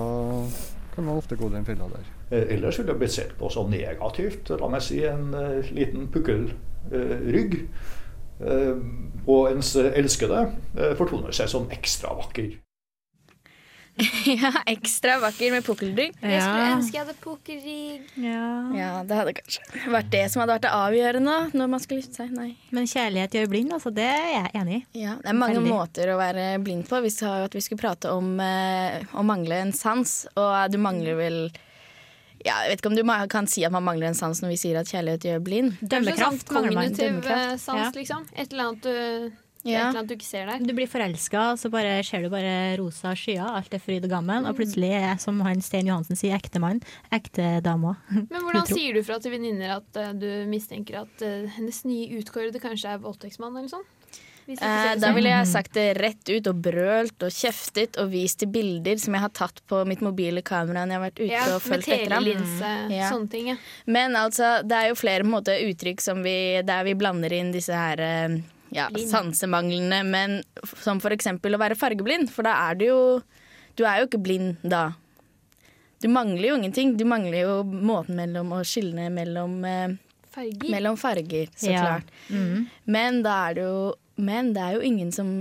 kan 0.95 1.07
man 1.07 1.21
ofte 1.21 1.37
gå 1.37 1.49
den 1.53 1.67
fella 1.69 1.89
der. 1.93 2.09
Eh, 2.31 2.55
ellers 2.57 2.79
ville 2.79 2.93
det 2.93 2.99
blitt 2.99 3.15
sett 3.15 3.37
på 3.39 3.51
så 3.53 3.67
negativt. 3.69 4.53
La 4.61 4.69
meg 4.73 4.85
si 4.85 5.03
en 5.07 5.31
uh, 5.37 5.73
liten 5.73 6.09
pukkelrygg. 6.13 7.57
Uh, 7.63 7.97
og 8.39 9.51
ens 9.51 9.75
elskede 9.77 10.47
uh, 10.79 10.95
fortoner 10.99 11.35
seg 11.37 11.51
som 11.51 11.69
ekstra 11.75 12.15
vakker. 12.19 12.55
ja, 14.31 14.53
ekstra 14.71 15.17
vakker 15.19 15.51
med 15.57 15.65
pukkelrygg. 15.67 16.15
Ja. 16.23 16.31
Jeg 16.31 16.43
skulle 16.45 16.67
ønske 16.77 16.95
jeg 16.95 17.03
hadde 17.03 17.17
pukkelrygg. 17.23 18.05
Ja. 18.23 18.45
ja. 18.77 18.91
Det 19.09 19.19
hadde 19.19 19.35
kanskje 19.41 19.91
vært 19.91 20.11
det 20.13 20.25
som 20.31 20.43
hadde 20.43 20.55
vært 20.55 20.67
det 20.69 20.75
avgjørende 20.77 21.37
når 21.59 21.73
man 21.73 21.83
skulle 21.83 22.05
gifte 22.05 22.23
seg. 22.23 22.31
Nei. 22.37 22.53
Men 22.75 22.87
kjærlighet 22.91 23.35
gjør 23.35 23.51
blind, 23.51 23.75
altså. 23.75 23.93
Det 23.95 24.07
er 24.07 24.29
jeg 24.37 24.53
enig 24.63 24.79
i. 24.79 24.83
Ja, 25.03 25.17
det 25.19 25.33
er 25.33 25.39
mange 25.41 25.59
Veldig. 25.59 25.73
måter 25.75 26.13
å 26.15 26.19
være 26.21 26.47
blind 26.63 26.87
på. 26.87 27.03
Vi 27.03 27.11
sa 27.15 27.41
jo 27.41 27.49
at 27.49 27.59
vi 27.59 27.65
skulle 27.65 27.83
prate 27.83 28.15
om 28.15 28.37
å 28.39 29.27
mangle 29.27 29.65
en 29.65 29.75
sans, 29.75 30.15
og 30.39 30.55
du 30.71 30.79
mangler 30.83 31.19
vel 31.19 31.41
ja, 32.49 32.63
jeg 32.65 32.73
vet 32.73 32.83
ikke 32.83 32.93
om 32.93 32.99
du 32.99 33.05
kan 33.33 33.51
si 33.51 33.67
at 33.69 33.75
man 33.75 33.87
mangler 33.87 34.11
en 34.11 34.19
sans 34.19 34.41
når 34.43 34.55
vi 34.55 34.61
sier 34.61 34.81
at 34.81 34.91
kjærlighet 34.91 35.29
gjør 35.29 35.45
blind. 35.45 35.77
Dømmekraft. 35.83 36.49
Sånn 36.49 36.71
kognitiv 36.71 37.21
sans, 37.61 37.85
ja. 37.85 37.93
liksom. 37.95 38.25
Et 38.35 38.49
eller 38.51 38.71
annet 38.71 38.89
du 38.89 38.97
ja. 39.67 39.91
du 39.91 40.15
ikke 40.15 40.27
ser 40.27 40.47
der. 40.49 40.63
Du 40.63 40.73
blir 40.77 40.89
forelska, 40.91 41.57
så 41.59 41.71
bare 41.73 41.99
ser 42.07 42.23
du 42.25 42.31
bare 42.33 42.77
rosa 42.79 43.15
skyer. 43.19 43.43
Alt 43.43 43.75
er 43.75 43.83
fryd 43.83 44.07
og 44.07 44.13
gammen. 44.13 44.45
Mm. 44.45 44.51
Og 44.51 44.59
plutselig 44.59 44.93
er, 44.97 45.17
som 45.23 45.41
han 45.45 45.63
Stein 45.65 45.91
Johansen 45.91 46.19
sier, 46.19 46.37
ektemann. 46.39 46.81
Ektedama. 47.15 47.97
Men 48.13 48.47
hvordan 48.47 48.69
sier 48.71 48.97
du 48.97 49.03
fra 49.07 49.19
til 49.23 49.35
venninner 49.35 49.79
at 49.81 50.01
uh, 50.01 50.13
du 50.17 50.29
mistenker 50.51 51.03
at 51.03 51.27
uh, 51.27 51.49
hennes 51.59 51.83
nye 51.89 52.21
utkårede 52.21 52.63
kanskje 52.63 52.95
er 52.95 53.03
voldtektsmann, 53.03 53.57
eller 53.59 53.73
sånn? 53.73 53.87
Eh, 54.49 54.95
da 54.97 55.11
ville 55.13 55.29
jeg 55.29 55.47
sagt 55.51 55.75
det 55.77 55.87
rett 56.01 56.31
ut 56.31 56.47
og 56.49 56.61
brølt 56.65 57.25
og 57.27 57.33
kjeftet 57.35 57.99
og 58.01 58.09
vist 58.15 58.39
til 58.41 58.49
bilder 58.49 58.97
som 59.03 59.13
jeg 59.13 59.21
har 59.27 59.33
tatt 59.37 59.61
på 59.69 59.83
mitt 59.89 60.01
mobile 60.01 60.41
kamera 60.47 60.87
når 60.87 60.95
jeg 60.95 60.99
har 60.99 61.05
vært 61.05 61.21
ute 61.21 61.33
ja, 61.35 61.43
og 61.55 61.61
fulgt 61.67 61.89
etter 61.93 62.15
ham. 62.17 62.25
telelinse, 62.25 62.71
Ja. 62.95 63.11
sånne 63.13 63.29
ting. 63.35 63.49
Ja. 63.53 63.57
Men 63.87 64.17
altså, 64.17 64.63
det 64.65 64.73
er 64.79 64.89
jo 64.89 64.95
flere 64.97 65.25
måte, 65.29 65.53
uttrykk 65.69 66.01
som 66.01 66.23
vi, 66.25 66.63
der 66.65 66.85
vi 66.89 66.95
blander 66.95 67.33
inn 67.37 67.53
disse 67.53 67.77
her 67.77 68.01
eh, 68.01 68.39
ja, 68.73 68.89
sansemanglene, 68.89 70.01
men 70.09 70.43
som 70.81 70.99
for 71.01 71.11
eksempel 71.13 71.53
å 71.57 71.61
være 71.61 71.77
fargeblind, 71.77 72.31
for 72.33 72.43
da 72.49 72.57
er 72.71 72.75
du 72.81 72.85
jo 72.89 73.01
Du 73.77 73.85
er 73.87 74.01
jo 74.01 74.07
ikke 74.09 74.19
blind 74.23 74.57
da. 74.67 74.95
Du 76.01 76.09
mangler 76.09 76.49
jo 76.49 76.57
ingenting. 76.57 76.97
Du 76.97 77.05
mangler 77.05 77.45
jo 77.45 77.63
måten 77.65 78.17
mellom 78.19 78.51
å 78.57 78.65
skille 78.67 79.09
mellom, 79.11 79.65
eh, 79.65 79.93
Farger. 80.35 80.71
mellom 80.71 80.97
farger, 80.99 81.47
så 81.55 81.71
Ja. 81.71 81.81
klart. 82.01 82.67
Men 82.87 83.23
da 83.23 83.51
er 83.51 83.55
det 83.55 83.63
jo 83.63 83.95
Men 84.19 84.53
det 84.57 84.65
er 84.65 84.77
jo 84.79 84.85
ingen 84.87 85.13
som 85.15 85.33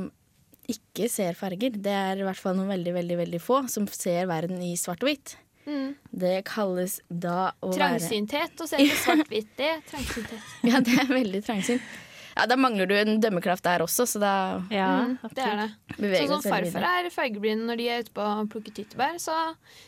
ikke 0.67 1.07
ser 1.10 1.38
farger. 1.39 1.77
Det 1.81 1.93
er 1.96 2.19
i 2.22 2.25
hvert 2.27 2.39
fall 2.41 2.57
noen 2.57 2.69
veldig, 2.74 2.93
veldig, 2.98 3.17
veldig 3.24 3.39
få 3.41 3.62
som 3.72 3.88
ser 3.89 4.27
verden 4.29 4.60
i 4.65 4.74
svart 4.79 5.03
og 5.05 5.10
hvitt. 5.12 5.38
Mm. 5.67 5.96
Det 6.15 6.34
kalles 6.48 7.00
da 7.12 7.51
å 7.60 7.72
være 7.74 7.98
Trangsynthet 7.98 8.62
å 8.63 8.67
se 8.69 8.79
på 8.79 9.00
svart-hvitt. 9.03 9.50
Det 9.60 9.72
er 9.74 9.81
trangsynthet. 9.89 10.51
Ja, 10.69 10.79
det 10.84 10.93
er 11.01 11.10
veldig 11.12 11.41
trangsynt. 11.48 11.96
Ja, 12.38 12.46
Da 12.46 12.55
mangler 12.60 12.86
du 12.86 12.93
en 12.93 13.17
dømmekraft 13.19 13.65
der 13.65 13.81
også, 13.81 14.05
så 14.05 14.19
da 14.22 14.34
Ja, 14.72 14.89
Mm, 15.07 15.15
det 15.34 15.43
er 15.43 15.63
det. 15.63 15.69
Sånn 16.22 16.43
som 16.43 16.51
farfar 16.51 16.86
er 16.86 17.10
fargeblind 17.10 17.65
når 17.65 17.79
de 17.81 17.88
er 17.89 18.03
ute 18.05 18.13
på 18.13 18.22
å 18.22 18.46
plukke 18.51 18.72
tyttebær, 18.77 19.17
så 19.19 19.34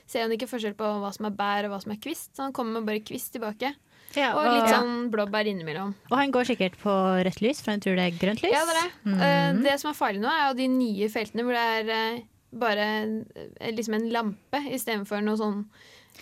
ser 0.10 0.26
han 0.26 0.34
ikke 0.34 0.50
forskjell 0.50 0.74
på 0.80 0.88
hva 1.04 1.12
som 1.14 1.28
er 1.30 1.36
bær 1.38 1.68
og 1.68 1.76
hva 1.76 1.82
som 1.84 1.94
er 1.94 2.02
kvist. 2.02 2.32
Så 2.36 2.48
han 2.48 2.56
kommer 2.56 2.80
med 2.80 2.90
bare 2.90 3.04
kvist 3.06 3.32
tilbake. 3.36 3.76
Ja, 4.18 4.32
Og 4.34 4.48
litt 4.48 4.66
og, 4.66 4.72
sånn 4.74 4.96
blåbær 5.14 5.50
innimellom. 5.52 5.94
og 6.10 6.16
han 6.18 6.34
går 6.34 6.50
sikkert 6.52 6.80
på 6.82 6.94
rødt 7.26 7.44
lys, 7.46 7.62
for 7.62 7.76
han 7.76 7.84
tror 7.84 8.00
det 8.00 8.08
er 8.08 8.18
grønt 8.18 8.42
lys. 8.46 8.56
Ja, 8.56 8.66
det 8.66 8.76
er 8.76 8.82
det. 8.82 8.90
Mm. 9.06 9.22
Uh, 9.22 9.62
det 9.68 9.78
som 9.82 9.92
er 9.92 10.00
farlig 10.00 10.24
nå, 10.24 10.32
er 10.34 10.50
jo 10.50 10.58
de 10.58 10.68
nye 10.74 11.12
feltene 11.14 11.46
hvor 11.46 11.58
det 11.58 11.68
er 11.78 11.94
uh, 11.94 12.26
bare 12.66 12.90
uh, 13.06 13.70
liksom 13.76 14.00
en 14.00 14.10
lampe 14.16 14.64
istedenfor 14.74 15.22
noe 15.26 15.40
sånn 15.40 15.64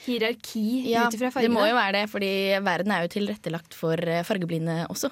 hierarki 0.03 0.91
Ja, 0.91 1.07
ut 1.07 1.15
ifra 1.17 1.31
det 1.41 1.49
må 1.49 1.63
jo 1.65 1.73
være 1.73 1.95
det, 1.95 2.03
fordi 2.11 2.29
verden 2.61 2.91
er 2.93 3.05
jo 3.05 3.13
tilrettelagt 3.15 3.73
for 3.73 3.97
fargeblinde 4.27 4.83
også. 4.91 5.09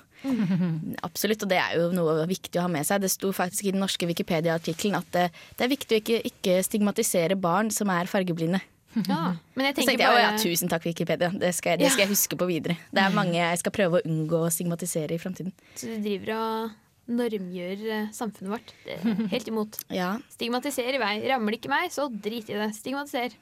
Absolutt, 1.07 1.41
og 1.47 1.51
det 1.51 1.57
er 1.57 1.79
jo 1.79 1.89
noe 1.95 2.27
viktig 2.29 2.59
å 2.59 2.67
ha 2.67 2.71
med 2.71 2.85
seg. 2.85 3.01
Det 3.01 3.09
sto 3.13 3.31
faktisk 3.35 3.65
i 3.65 3.73
den 3.73 3.81
norske 3.81 4.07
Wikipedia-artikkelen 4.11 4.99
at 4.99 5.09
det, 5.15 5.25
det 5.57 5.65
er 5.65 5.73
viktig 5.73 5.97
å 5.97 6.03
ikke, 6.03 6.21
ikke 6.29 6.61
stigmatisere 6.67 7.39
barn 7.39 7.73
som 7.73 7.89
er 7.95 8.11
fargeblinde. 8.11 8.61
Ja. 9.11 9.35
Men 9.55 9.65
jeg 9.69 9.75
tenker 9.81 9.97
jeg, 9.99 10.07
bare 10.07 10.21
ja, 10.23 10.31
tusen 10.39 10.69
takk 10.71 10.85
Wikipedia, 10.87 11.29
det 11.35 11.51
skal, 11.57 11.75
jeg- 11.75 11.83
det 11.85 11.91
skal 11.93 12.05
jeg 12.07 12.13
huske 12.15 12.37
på 12.39 12.47
videre. 12.49 12.77
Det 12.95 13.03
er 13.03 13.13
mange 13.15 13.35
jeg 13.37 13.59
skal 13.61 13.73
prøve 13.75 13.99
å 13.99 14.05
unngå 14.07 14.41
å 14.47 14.51
stigmatisere 14.53 15.15
i 15.17 15.21
fremtiden. 15.21 15.51
Så 15.75 15.91
du 15.91 15.97
driver 16.05 16.35
og 16.39 16.75
normgjør 17.15 17.81
eh, 17.93 18.05
samfunnet 18.15 18.53
vårt. 18.55 18.71
Det 18.85 18.99
helt 19.35 19.49
imot. 19.51 19.81
Ja, 19.93 20.15
Stigmatiser 20.33 20.95
i 20.95 21.01
vei. 21.01 21.15
Rammer 21.29 21.53
det 21.53 21.59
ikke 21.61 21.73
meg, 21.75 21.91
så 21.93 22.07
drit 22.09 22.49
i 22.49 22.55
det. 22.57 22.71
Stigmatiser. 22.79 23.35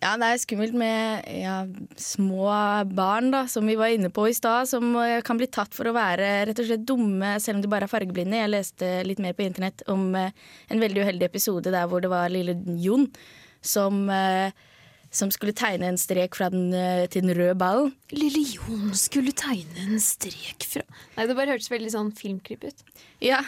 Ja, 0.00 0.12
det 0.16 0.26
er 0.32 0.38
skummelt 0.38 0.72
med 0.78 1.24
ja, 1.42 1.56
små 1.98 2.46
barn, 2.94 3.32
da, 3.34 3.40
som 3.50 3.66
vi 3.66 3.74
var 3.76 3.90
inne 3.92 4.08
på 4.14 4.28
i 4.30 4.34
stad, 4.36 4.68
som 4.70 4.94
eh, 5.02 5.18
kan 5.26 5.36
bli 5.36 5.48
tatt 5.50 5.74
for 5.76 5.90
å 5.90 5.94
være 5.96 6.28
rett 6.48 6.62
og 6.62 6.68
slett 6.68 6.84
dumme, 6.88 7.34
selv 7.42 7.58
om 7.58 7.64
de 7.64 7.70
bare 7.72 7.88
er 7.88 7.90
fargeblinde. 7.92 8.38
Jeg 8.38 8.52
leste 8.54 8.90
litt 9.04 9.20
mer 9.20 9.34
på 9.36 9.44
internett 9.44 9.82
om 9.90 10.08
eh, 10.16 10.30
en 10.70 10.80
veldig 10.80 11.02
uheldig 11.04 11.26
episode 11.26 11.74
der 11.74 11.90
hvor 11.90 12.00
det 12.06 12.10
var 12.12 12.30
lille 12.32 12.54
Jon 12.80 13.08
som, 13.60 14.08
eh, 14.10 14.52
som 15.10 15.30
skulle 15.30 15.52
tegne 15.56 15.88
en 15.90 15.98
strek 15.98 16.34
fra 16.38 16.50
den, 16.50 16.72
eh, 16.74 17.06
til 17.06 17.22
den 17.22 17.34
røde 17.34 17.56
ballen. 17.58 17.94
Lille 18.12 18.42
Jon 18.54 18.94
skulle 18.94 19.32
tegne 19.32 19.86
en 19.86 19.98
strek 19.98 20.66
fra 20.66 20.82
Nei, 21.16 21.26
det 21.26 21.36
bare 21.36 21.54
hørtes 21.54 21.70
veldig 21.70 21.90
sånn 21.90 22.12
filmklipp 22.14 22.64
ut. 22.64 22.84
Ja. 23.20 23.42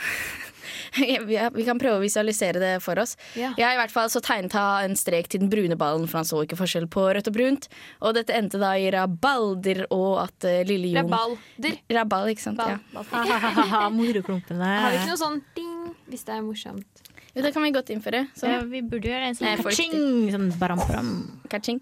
ja, 1.28 1.48
vi 1.54 1.64
kan 1.64 1.78
prøve 1.80 2.00
å 2.00 2.02
visualisere 2.02 2.60
det 2.62 2.72
for 2.84 2.98
oss. 3.02 3.16
Ja. 3.38 3.52
ja, 3.58 3.72
i 3.72 3.78
hvert 3.78 3.94
fall 3.94 4.10
så 4.12 4.22
tegnet 4.24 4.54
han 4.56 4.90
en 4.90 4.98
strek 4.98 5.30
til 5.32 5.44
den 5.44 5.52
brune 5.52 5.78
ballen, 5.78 6.08
for 6.10 6.20
han 6.20 6.28
så 6.28 6.42
ikke 6.44 6.58
forskjell 6.60 6.88
på 6.92 7.06
rødt 7.16 7.30
og 7.30 7.36
brunt. 7.36 7.68
Og 8.02 8.16
dette 8.18 8.34
endte 8.36 8.60
da 8.62 8.74
i 8.78 8.90
rabalder 8.92 9.86
og 9.90 10.24
at 10.26 10.48
uh, 10.48 10.60
lille 10.68 10.92
Jon 10.92 11.06
Rabalder. 11.06 11.78
Rabal, 11.98 12.32
ikke 12.34 12.46
sant. 12.48 12.60
Ball. 12.60 12.78
Ja. 12.92 13.86
Moroklumpene. 13.98 14.74
Har 14.84 14.92
vi 14.92 15.00
ikke 15.02 15.14
noe 15.14 15.22
sånn 15.24 15.40
ding 15.56 15.70
hvis 16.12 16.26
det 16.28 16.36
er 16.36 16.44
morsomt? 16.44 17.11
Jo, 17.34 17.42
det 17.42 17.52
kan 17.54 17.62
vi 17.64 17.70
godt 17.72 17.88
innføre. 17.94 18.26
Ja, 18.28 18.36
Sånn. 18.36 18.68
vi 18.70 18.82
burde 18.82 19.08
gjøre 19.08 19.30
en 19.30 19.34
sånn 19.38 19.62
kaching, 19.64 20.30
sånn 20.34 20.50
baram-baram. 20.60 21.12
Catching. 21.48 21.80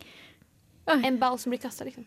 En 0.90 1.18
ball 1.18 1.38
som 1.38 1.50
blir 1.52 1.60
kasta, 1.62 1.84
liksom. 1.86 2.06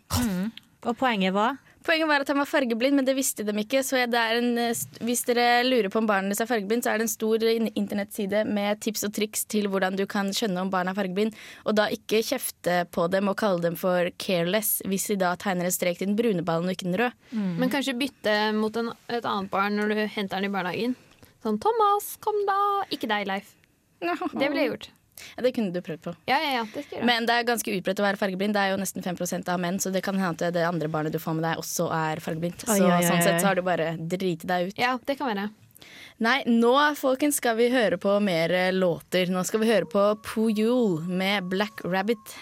Og 0.83 0.97
poenget 0.99 1.31
var 1.35 1.57
Poenget 1.83 2.07
var 2.07 2.21
at 2.23 2.29
han 2.31 2.37
var 2.39 2.47
fargeblind, 2.47 2.95
men 2.95 3.03
det 3.03 3.11
visste 3.17 3.43
de 3.43 3.51
ikke. 3.59 3.81
Så 3.83 3.97
det 4.07 4.15
er 4.15 4.37
en, 4.37 4.57
eh, 4.57 4.71
hvis 5.03 5.25
dere 5.27 5.65
lurer 5.67 5.89
på 5.91 5.97
om 5.99 6.07
barnet 6.07 6.31
deres 6.31 6.39
er 6.39 6.47
fargeblind, 6.47 6.81
så 6.85 6.93
er 6.93 6.97
det 7.01 7.03
en 7.03 7.11
stor 7.11 7.43
in- 7.43 7.67
internettside 7.75 8.45
med 8.47 8.79
tips 8.79 9.03
og 9.03 9.11
triks 9.11 9.43
til 9.51 9.67
hvordan 9.67 9.97
du 9.99 10.05
kan 10.07 10.27
skjønne 10.31 10.61
om 10.63 10.69
barnet 10.71 10.95
er 10.95 11.01
fargeblind. 11.03 11.35
Og 11.65 11.75
da 11.75 11.89
ikke 11.91 12.23
kjefte 12.23 12.85
på 12.89 13.09
dem 13.11 13.27
og 13.27 13.35
kalle 13.35 13.59
dem 13.59 13.75
for 13.75 14.07
careless 14.17 14.81
hvis 14.87 15.07
de 15.11 15.17
da 15.17 15.35
tegner 15.35 15.65
en 15.67 15.75
strek 15.75 15.97
til 15.99 16.07
den 16.07 16.15
brune 16.15 16.41
ballen 16.41 16.71
og 16.71 16.71
ikke 16.71 16.87
den 16.87 16.95
røde. 16.95 17.11
Men 17.59 17.69
kanskje 17.69 17.99
bytte 17.99 18.37
mot 18.55 18.77
en, 18.79 18.93
et 19.09 19.25
annet 19.25 19.51
barn 19.51 19.75
når 19.75 19.89
du 19.89 20.07
henter 20.07 20.39
den 20.39 20.45
i 20.45 20.53
barnehagen. 20.55 20.95
Sånn 21.43 21.59
'Thomas, 21.59 22.17
kom 22.23 22.37
da!' 22.47 22.85
Ikke 22.93 23.09
deg, 23.11 23.27
Leif. 23.27 23.55
Det 24.03 24.49
ville 24.49 24.61
jeg 24.63 24.69
gjort. 24.73 24.89
Ja, 25.37 25.43
det 25.45 25.53
kunne 25.55 25.71
du 25.71 25.79
prøvd 25.83 26.01
på. 26.03 26.13
Ja, 26.27 26.37
ja, 26.41 26.51
ja, 26.57 26.63
det. 26.73 27.03
Men 27.05 27.27
det 27.29 27.35
er 27.37 27.45
ganske 27.47 27.71
utbredt 27.71 27.99
å 28.01 28.05
være 28.05 28.19
fargeblind. 28.19 28.55
Det 28.57 28.63
er 28.63 28.73
jo 28.73 28.79
nesten 28.81 29.03
5% 29.05 29.51
av 29.53 29.59
menn, 29.61 29.77
så 29.79 29.91
det 29.93 30.01
kan 30.03 30.17
hende 30.19 30.47
at 30.49 30.55
det 30.55 30.63
andre 30.67 30.89
barnet 30.91 31.13
du 31.13 31.19
får 31.21 31.37
med 31.37 31.45
deg, 31.45 31.61
også 31.61 31.89
er 31.93 32.21
fargeblindt. 32.23 32.65
Så 32.65 32.79
oi, 32.79 32.87
oi, 32.89 33.03
sånn 33.05 33.21
sett 33.23 33.39
så 33.43 33.51
har 33.51 33.59
du 33.59 33.63
bare 33.65 33.93
driti 33.97 34.49
deg 34.49 34.71
ut. 34.71 34.81
Ja, 34.81 34.97
det 35.05 35.17
kan 35.19 35.29
være. 35.31 35.49
Nei, 36.23 36.37
nå 36.47 36.73
folkens 36.95 37.39
skal 37.41 37.57
vi 37.59 37.69
høre 37.73 37.99
på 38.01 38.15
mer 38.23 38.53
eh, 38.55 38.71
låter. 38.73 39.31
Nå 39.33 39.43
skal 39.47 39.63
vi 39.63 39.71
høre 39.71 39.89
på 39.89 40.05
Puyol 40.25 41.01
med 41.09 41.49
Black 41.51 41.83
Rabbit. 41.85 42.37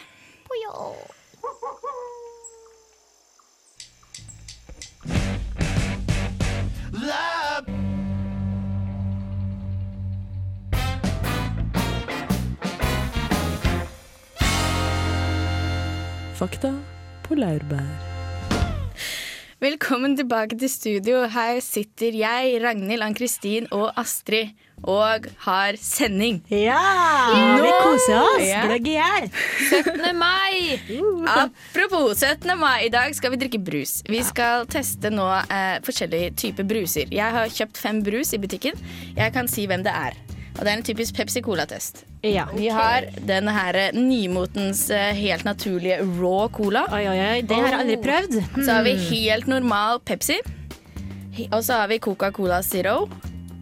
Fakta 16.42 16.72
på 17.22 17.36
laurbær. 17.38 17.86
Velkommen 19.62 20.16
tilbake 20.18 20.58
til 20.58 20.72
studio. 20.74 21.20
Her 21.30 21.60
sitter 21.62 22.16
jeg, 22.18 22.56
Ragnhild, 22.64 23.04
Ann-Kristin 23.06 23.68
og 23.70 23.92
Astrid 23.94 24.50
og 24.82 25.28
har 25.46 25.78
sending. 25.78 26.40
Ja! 26.50 26.80
Vi 27.62 27.76
koser 27.84 28.18
oss! 28.24 28.42
Ja. 28.48 28.64
Gløgg 28.66 28.90
i 28.90 28.96
hjel. 28.96 29.30
17. 29.70 30.18
mai! 30.18 30.82
Apropos 31.30 32.18
17. 32.26 32.58
mai, 32.58 32.88
i 32.88 32.90
dag 32.90 33.14
skal 33.14 33.36
vi 33.36 33.44
drikke 33.46 33.62
brus. 33.62 34.00
Vi 34.10 34.26
skal 34.26 34.66
teste 34.66 35.14
nå 35.14 35.30
eh, 35.46 35.78
forskjellige 35.86 36.34
typer 36.42 36.66
bruser. 36.74 37.14
Jeg 37.14 37.38
har 37.38 37.54
kjøpt 37.54 37.86
fem 37.86 38.02
brus 38.02 38.34
i 38.34 38.42
butikken. 38.42 38.82
Jeg 39.14 39.38
kan 39.38 39.46
si 39.46 39.70
hvem 39.70 39.86
det 39.86 39.94
er. 39.94 40.18
Og 40.58 40.62
det 40.66 40.68
er 40.68 40.78
en 40.78 40.84
typisk 40.86 41.16
Pepsi 41.18 41.42
Cola-test. 41.42 42.04
Ja. 42.28 42.46
Vi 42.54 42.68
har 42.70 43.08
denne 43.26 43.54
her 43.56 43.78
eh, 43.80 43.96
nymotens 43.98 44.84
eh, 44.94 45.14
helt 45.18 45.46
naturlige 45.48 46.02
raw 46.20 46.50
cola. 46.54 46.84
Oi, 46.94 47.06
oi, 47.08 47.18
oi. 47.18 47.42
Det 47.48 47.58
har 47.58 47.72
jeg 47.72 47.80
aldri 47.86 47.98
prøvd. 48.04 48.38
Så 48.60 48.68
har 48.76 48.86
vi 48.86 48.96
helt 49.08 49.50
normal 49.50 50.02
Pepsi. 50.06 50.38
Og 51.50 51.62
så 51.64 51.82
har 51.82 51.88
vi 51.90 52.02
Coca-Cola 52.04 52.62
Zero, 52.68 53.08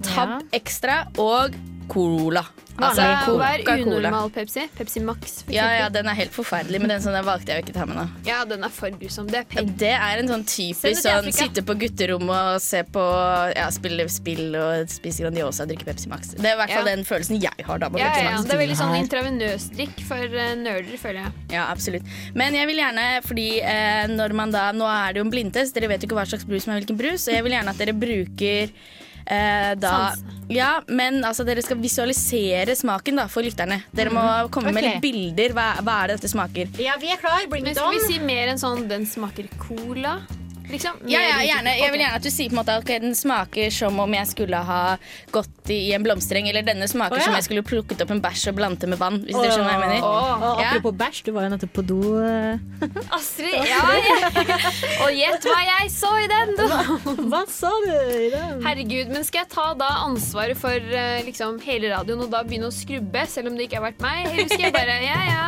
Tab 0.03 0.29
Ja. 0.33 0.39
Extra 0.57 1.03
og 1.21 1.55
Cola. 1.89 2.45
Altså, 2.79 3.03
hva 3.35 3.49
er 3.57 3.81
unormal 3.83 4.29
Pepsi? 4.31 4.63
Pepsi 4.77 5.01
Max, 5.03 5.41
Ja, 5.51 5.65
ja, 5.75 5.89
den 5.91 6.07
er 6.07 6.15
helt 6.15 6.31
forferdelig, 6.31 6.79
men 6.79 6.93
den 6.93 7.01
sånn, 7.03 7.17
den 7.17 7.25
valgte 7.27 7.51
jeg 7.51 7.59
jo 7.59 7.65
ikke 7.67 7.75
ta 7.75 7.87
med 7.89 7.99
nå. 7.99 8.05
Ja, 8.27 8.37
den 8.47 8.63
er 8.63 8.71
for 8.71 8.93
grusom. 8.95 9.27
Det 9.27 9.41
er 9.41 9.47
peng. 9.51 9.73
Det 9.79 9.91
er 9.91 10.21
en 10.21 10.31
sånn 10.31 10.45
typisk 10.47 11.03
sånn 11.03 11.27
sitte 11.35 11.63
på 11.67 11.75
gutterommet 11.81 12.55
og 12.55 12.63
se 12.63 12.85
på 12.87 13.03
ja, 13.51 13.67
spille 13.75 14.07
spill 14.11 14.55
og 14.55 14.87
spise 14.91 15.25
Grandiosa 15.25 15.65
og 15.65 15.73
drikke 15.73 15.89
Pepsi 15.89 16.11
Max. 16.11 16.31
Det 16.37 16.45
er 16.45 16.55
i 16.55 16.61
hvert 16.61 16.71
fall 16.77 16.87
Ja. 16.87 16.95
den 16.95 17.03
følelsen 17.07 17.41
jeg 17.43 17.67
har 17.67 17.83
da 17.83 17.89
på 17.91 17.99
Ja, 17.99 18.13
Pepsi 18.13 18.23
ja, 18.23 18.29
ja. 18.29 18.37
Max. 18.37 18.47
Det 18.47 18.55
er 18.55 18.63
veldig 18.63 18.79
sånn 18.79 18.95
intravenøs 19.01 19.39
intravenøsdrikk 19.39 20.05
for 20.07 20.37
uh, 20.39 20.53
nerder, 20.59 20.95
føler 21.01 21.25
jeg. 21.25 21.33
Ja, 21.57 21.67
absolutt. 21.73 22.07
Men 22.37 22.55
jeg 22.57 22.69
vil 22.69 22.81
gjerne, 22.81 23.07
fordi 23.25 23.49
uh, 23.63 24.05
når 24.13 24.35
man 24.37 24.55
da 24.55 24.69
Nå 24.79 24.87
er 24.87 25.13
det 25.13 25.21
jo 25.21 25.25
en 25.27 25.33
blindtest, 25.33 25.75
dere 25.75 25.89
vet 25.91 26.03
jo 26.03 26.09
ikke 26.09 26.19
hva 26.19 26.27
slags 26.29 26.45
brus 26.47 26.63
som 26.65 26.73
er 26.73 26.81
hvilken 26.81 26.99
brus, 26.99 27.25
så 27.25 27.33
jeg 27.35 27.43
vil 27.45 27.55
gjerne 27.57 27.73
at 27.73 27.81
dere 27.81 27.95
bruker 27.97 28.71
eh, 29.29 29.75
da 29.79 29.93
Ja, 30.49 30.79
men 30.87 31.21
altså 31.23 31.45
dere 31.45 31.61
skal 31.61 31.77
visualisere 31.77 32.73
smaken 32.75 33.21
da 33.21 33.27
for 33.29 33.45
lytterne. 33.45 33.83
Dere 33.93 34.09
må 34.09 34.25
komme 34.49 34.73
med 34.73 34.81
litt 34.81 35.03
bilder. 35.03 35.53
Hva, 35.53 35.67
hva 35.85 35.99
er 36.01 36.09
det 36.09 36.19
dette 36.19 36.31
smaker? 36.33 36.71
Ja, 36.81 36.97
vi 36.97 37.13
er 37.13 37.21
klar. 37.21 37.45
Bring 37.51 37.67
Men 37.67 37.75
it 37.75 37.77
skal 37.77 37.93
vi 37.93 38.01
si 38.07 38.17
mer 38.25 38.49
enn 38.49 38.61
sånn 38.61 38.87
'den 38.89 39.05
smaker 39.05 39.45
cola'? 39.61 40.17
Liksom. 40.71 40.99
Ja, 41.09 41.21
ja, 41.23 41.37
gjerne. 41.45 41.73
Jeg 41.79 41.93
vil 41.93 42.03
gjerne 42.03 42.19
at 42.19 42.25
du 42.25 42.29
sier 42.33 42.49
på 42.51 42.55
en 42.55 42.59
måte 42.61 42.75
at 42.77 42.83
okay, 42.85 42.99
den 43.03 43.15
smaker 43.17 43.71
som 43.73 43.99
om 44.03 44.13
jeg 44.15 44.29
skulle 44.31 44.59
ha 44.69 44.81
gått 45.33 45.71
i 45.73 45.91
en 45.93 46.05
blomstereng, 46.05 46.47
eller 46.49 46.65
denne 46.65 46.87
smaker 46.89 47.17
oh, 47.17 47.21
ja. 47.21 47.27
som 47.27 47.37
jeg 47.37 47.45
skulle 47.47 47.63
plukket 47.65 48.01
opp 48.05 48.13
en 48.15 48.21
bæsj 48.23 48.47
og 48.51 48.57
blandet 48.59 48.89
med 48.89 48.99
vann. 49.01 49.19
Hvis 49.25 49.37
dere 49.37 49.51
skjønner 49.53 49.69
hva 49.69 49.75
jeg 49.75 49.83
mener. 49.85 50.05
Oh, 50.05 50.45
Ja. 50.59 50.69
apropos 50.71 50.95
bæsj, 50.99 51.21
du 51.27 51.31
var 51.35 51.45
jo 51.47 51.51
nettopp 51.53 51.73
på 51.77 51.85
do. 51.89 51.99
eh. 52.23 52.57
Astrid, 53.17 53.53
ja, 53.69 53.83
ja. 53.97 54.57
Og 55.05 55.13
gjett 55.15 55.45
hva 55.49 55.59
jeg 55.67 55.91
så 55.93 56.13
i 56.23 56.27
den! 56.31 56.55
Hva 57.29 57.43
sa 57.51 57.71
du 57.85 57.91
i 57.93 58.29
den? 58.33 58.63
Herregud, 58.65 59.13
men 59.13 59.25
skal 59.27 59.43
jeg 59.43 59.51
ta 59.53 59.67
da 59.79 59.89
ansvaret 60.07 60.57
for 60.59 60.73
eh, 60.73 61.19
liksom, 61.27 61.59
hele 61.65 61.91
radioen 61.93 62.25
og 62.25 62.33
da 62.33 62.43
begynne 62.47 62.69
å 62.71 62.75
skrubbe, 62.75 63.25
selv 63.29 63.51
om 63.51 63.57
det 63.59 63.67
ikke 63.69 63.79
har 63.81 63.89
vært 63.91 64.03
meg? 64.03 64.29
Eller 64.31 64.49
skal 64.51 64.67
jeg 64.69 64.75
bare 64.75 64.99
ja, 65.05 65.19
ja. 65.29 65.47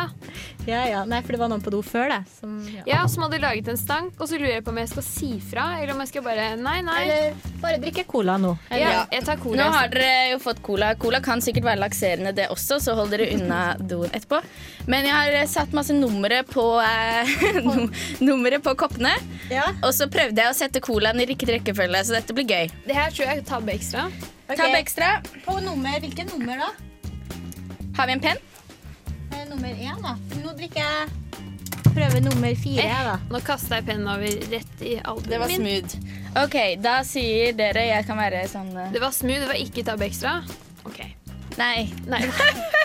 Ja, 0.66 0.82
ja. 0.86 1.00
Nei, 1.08 1.18
for 1.24 1.34
det 1.34 1.40
var 1.40 1.50
noen 1.50 1.62
på 1.64 1.72
do 1.74 1.80
før 1.82 2.12
det. 2.12 2.18
Som, 2.36 2.54
ja. 2.70 2.82
Ja, 2.86 3.00
som 3.10 3.24
hadde 3.26 3.40
laget 3.42 3.68
en 3.72 3.78
stank, 3.80 4.14
og 4.20 4.28
så 4.30 4.38
lurer 4.38 4.56
jeg 4.58 4.64
på 4.66 4.70
om 4.70 4.78
jeg 4.78 4.90
skal 4.92 5.04
si 5.06 5.30
fra, 5.42 5.64
eller 5.80 5.94
om 5.94 6.02
jeg 6.04 6.12
skal 6.12 6.24
bare 6.26 6.44
Nei, 6.60 6.76
nei. 6.86 6.98
Eller 7.02 7.48
bare 7.62 7.80
drikke 7.82 8.04
cola 8.08 8.36
nå. 8.38 8.52
Eller, 8.70 8.82
Ja, 8.92 9.00
jeg 9.16 9.26
tar 9.26 9.40
cola. 9.42 9.58
Nå 9.58 9.68
har 9.74 9.90
dere 9.92 10.12
jo 10.32 10.38
fått 10.42 10.62
cola. 10.62 10.92
Cola 11.02 11.20
kan 11.24 11.42
sikkert 11.44 11.66
være 11.66 11.82
lakserende, 11.82 12.34
det 12.36 12.48
også, 12.54 12.78
så 12.82 12.94
hold 12.98 13.10
dere 13.14 13.30
unna 13.34 13.62
doen 13.80 14.06
etterpå. 14.10 14.42
Men 14.90 15.08
jeg 15.08 15.16
har 15.16 15.50
satt 15.50 15.74
masse 15.74 15.96
numre 15.96 16.42
på, 16.48 16.66
eh, 16.82 17.34
numre 18.28 18.62
på 18.62 18.76
koppene. 18.78 19.14
Ja. 19.50 19.66
Og 19.82 19.90
så 19.96 20.06
prøvde 20.12 20.44
jeg 20.44 20.52
å 20.54 20.58
sette 20.58 20.82
colaen 20.84 21.20
i 21.22 21.26
riktig 21.30 21.50
rekkefølge, 21.56 22.04
så 22.06 22.18
dette 22.20 22.36
blir 22.36 22.46
gøy. 22.46 22.70
Det 22.86 22.96
her 22.98 23.10
tror 23.14 23.32
jeg 23.32 23.44
tabbe 23.50 23.74
ekstra. 23.74 24.06
Okay. 24.46 24.56
Tabbe 24.58 24.78
ekstra. 24.78 25.12
På 25.46 25.58
nummer, 25.64 25.98
hvilket 26.02 26.30
nummer 26.36 26.66
da? 26.66 26.72
Har 27.98 28.08
vi 28.08 28.16
en 28.18 28.22
penn? 28.24 28.40
Eh, 29.32 29.44
nummer 29.50 29.68
én, 29.74 30.02
da. 30.02 30.16
Nå 30.42 30.54
drikker 30.58 30.80
jeg 30.82 31.08
prøve 31.92 32.20
nummer 32.24 32.54
fire, 32.56 32.84
Eh, 32.88 33.02
da. 33.04 33.16
Nå 33.30 33.40
kasta 33.44 33.78
jeg 33.80 33.84
pennen 33.90 34.08
over 34.08 34.38
rett 34.52 34.82
i 34.82 34.94
Det 35.28 35.38
var 35.40 35.46
min. 35.48 35.60
smooth. 35.60 35.96
OK, 36.44 36.56
da 36.80 37.02
sier 37.04 37.52
dere 37.52 37.84
jeg 37.90 38.06
kan 38.08 38.16
være 38.16 38.46
sånn 38.48 38.70
uh... 38.76 38.86
Det 38.92 39.00
var 39.02 39.12
smooth, 39.12 39.40
det 39.44 39.48
var 39.50 39.60
ikke 39.60 39.84
tabbe 39.84 40.06
ekstra. 40.08 40.38
Ok. 40.88 41.02
Nei. 41.58 41.90
Nei. 42.08 42.22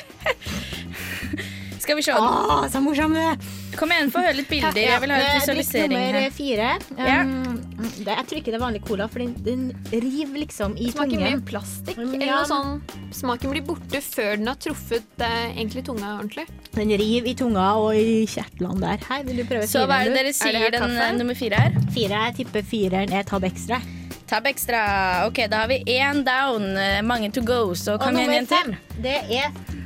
Skal 1.88 1.96
vi 1.96 2.04
se. 2.04 2.12
Å, 2.20 2.68
så 2.68 2.82
morsom 2.84 3.14
du 3.16 3.20
er! 3.22 3.38
Kom 3.80 3.92
igjen, 3.96 4.10
få 4.12 4.20
høre 4.26 4.36
litt 4.36 4.50
bilder. 4.52 4.76
Jeg 4.76 5.00
vil 5.00 5.14
ha 5.14 5.20
litt 5.22 5.38
visualisering 5.38 5.94
visualisering 5.94 5.94
drikk 5.94 6.04
nummer 6.04 6.20
her. 6.20 6.34
fire. 6.36 6.70
Ja. 7.00 7.22
Um, 7.24 7.94
det, 8.04 8.12
jeg 8.12 8.26
tror 8.28 8.40
ikke 8.42 8.52
det 8.52 8.58
er 8.58 8.64
vanlig 8.64 8.82
cola, 8.88 9.08
for 9.14 9.24
den, 9.24 9.32
den 9.46 9.64
river 10.04 10.42
liksom 10.42 10.76
i 10.82 10.90
Smaker 10.92 11.22
mye 11.22 11.40
plastikk. 11.48 12.00
Mm, 12.02 12.12
Eller 12.18 12.28
ja. 12.28 12.40
noe 12.42 12.50
sånn 12.50 13.14
Smaken 13.16 13.54
blir 13.54 13.64
borte 13.70 14.02
før 14.04 14.36
den 14.42 14.50
har 14.52 14.60
truffet 14.60 15.24
eh, 15.24 15.46
egentlig 15.54 15.86
tunga 15.88 16.16
ordentlig. 16.18 16.48
Den 16.76 16.92
river 17.00 17.32
i 17.32 17.36
tunga 17.40 17.68
og 17.80 17.96
i 17.96 18.26
kjertlene 18.34 18.84
der. 18.84 19.08
Hei, 19.08 19.22
vil 19.30 19.40
du 19.40 19.46
prøve 19.48 19.70
Så 19.72 19.86
hva 19.88 20.02
er 20.04 20.12
det 20.12 20.18
dere 20.20 20.36
sier 20.36 20.60
her 20.60 20.76
den 20.76 20.98
eh, 20.98 21.14
nummer 21.22 21.40
fire 21.40 21.64
er? 21.70 21.80
Fire, 21.96 22.26
jeg 22.28 22.38
tipper 22.42 22.68
fireren 22.68 23.16
er 23.16 23.24
tab 23.32 23.48
ekstra. 23.48 23.80
Tab 24.28 24.50
ekstra. 24.52 24.84
OK, 25.30 25.46
da 25.48 25.64
har 25.64 25.72
vi 25.72 25.80
én 25.96 26.26
down. 26.28 26.68
eh, 26.76 27.00
Mange 27.06 27.32
to 27.32 27.46
go. 27.48 27.62
Så 27.80 27.96
kom 28.02 28.12
igjen, 28.18 28.26
nummer 28.28 28.42
jenter. 28.42 28.76
fem, 28.76 29.02
det 29.06 29.20
er 29.40 29.77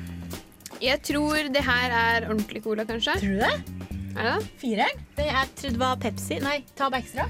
Jeg 0.82 0.98
tror 1.06 1.50
det 1.54 1.62
her 1.62 1.92
er 1.94 2.26
ordentlig 2.26 2.64
cola, 2.66 2.82
kanskje. 2.90 3.14
Tror 3.22 3.36
du 3.36 3.42
det? 3.44 3.98
Er 4.18 4.26
det 4.26 4.32
det? 4.34 4.48
Fireren? 4.58 5.04
Den 5.18 5.28
jeg 5.30 5.52
trodde 5.60 5.82
var 5.84 6.00
Pepsi. 6.02 6.40
Nei, 6.42 6.56
tab 6.80 6.96
ekstra. 6.98 7.28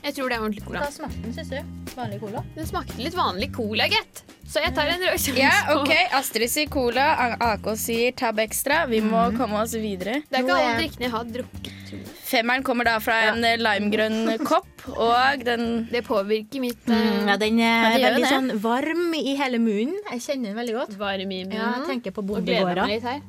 Jeg 0.00 0.14
tror 0.16 0.30
det 0.30 0.38
er 0.38 0.46
ordentlig 0.46 0.64
cola. 0.64 0.80
Hva 0.86 0.94
smakte 0.94 1.20
den, 1.26 1.34
syns 1.36 1.52
du? 1.52 1.92
Vanlig 1.96 2.22
cola? 2.22 2.40
Den 2.56 2.70
smakte 2.70 2.96
litt 3.02 3.18
vanlig 3.18 3.50
cola, 3.52 3.88
gitt. 3.92 4.22
Så 4.46 4.62
jeg 4.62 4.72
tar 4.76 4.86
en 4.92 5.02
rød 5.02 5.18
sjanse 5.18 5.40
Ja, 5.42 5.54
OK. 5.74 5.90
Astrid 6.16 6.48
sier 6.52 6.68
cola. 6.70 7.06
AK 7.52 7.66
sier 7.76 8.12
tab 8.16 8.38
ekstra. 8.38 8.84
Vi 8.88 9.00
må 9.04 9.24
komme 9.36 9.58
oss 9.62 9.74
videre. 9.74 10.20
Det 10.30 10.38
er 10.38 10.44
ikke 10.46 10.54
alle 10.60 10.76
drikkene 10.78 11.08
jeg 11.08 11.14
har 11.16 11.24
drukket. 11.34 11.72
Femmeren 12.26 12.64
kommer 12.66 12.86
da 12.88 12.96
fra 13.02 13.16
en 13.28 13.42
ja. 13.46 13.52
limegrønn 13.62 14.32
kopp, 14.50 14.66
og 14.96 15.44
den 15.46 15.86
Det 15.92 16.00
påvirker 16.06 16.62
mitt 16.62 16.82
Mm, 16.86 17.28
ja, 17.28 17.34
eh, 17.34 17.38
den 17.42 17.60
er 17.62 17.98
Ja, 17.98 18.08
veldig 18.10 18.22
det. 18.24 18.30
sånn 18.32 18.50
varm 18.62 19.14
i 19.18 19.34
hele 19.38 19.58
munnen. 19.62 19.98
Jeg 20.12 20.22
kjenner 20.24 20.50
den 20.50 20.58
veldig 20.58 20.74
godt. 20.80 20.96
Varm 20.98 21.20
i 21.22 21.28
munnen. 21.44 21.54
Ja, 21.58 21.72
jeg 21.78 21.86
tenker 21.92 22.14
på 22.16 22.24
og 22.24 22.42
gleder 22.42 22.66
bondegårda. 22.66 22.86
meg 22.86 22.96
litt 22.96 23.06
her. 23.06 23.20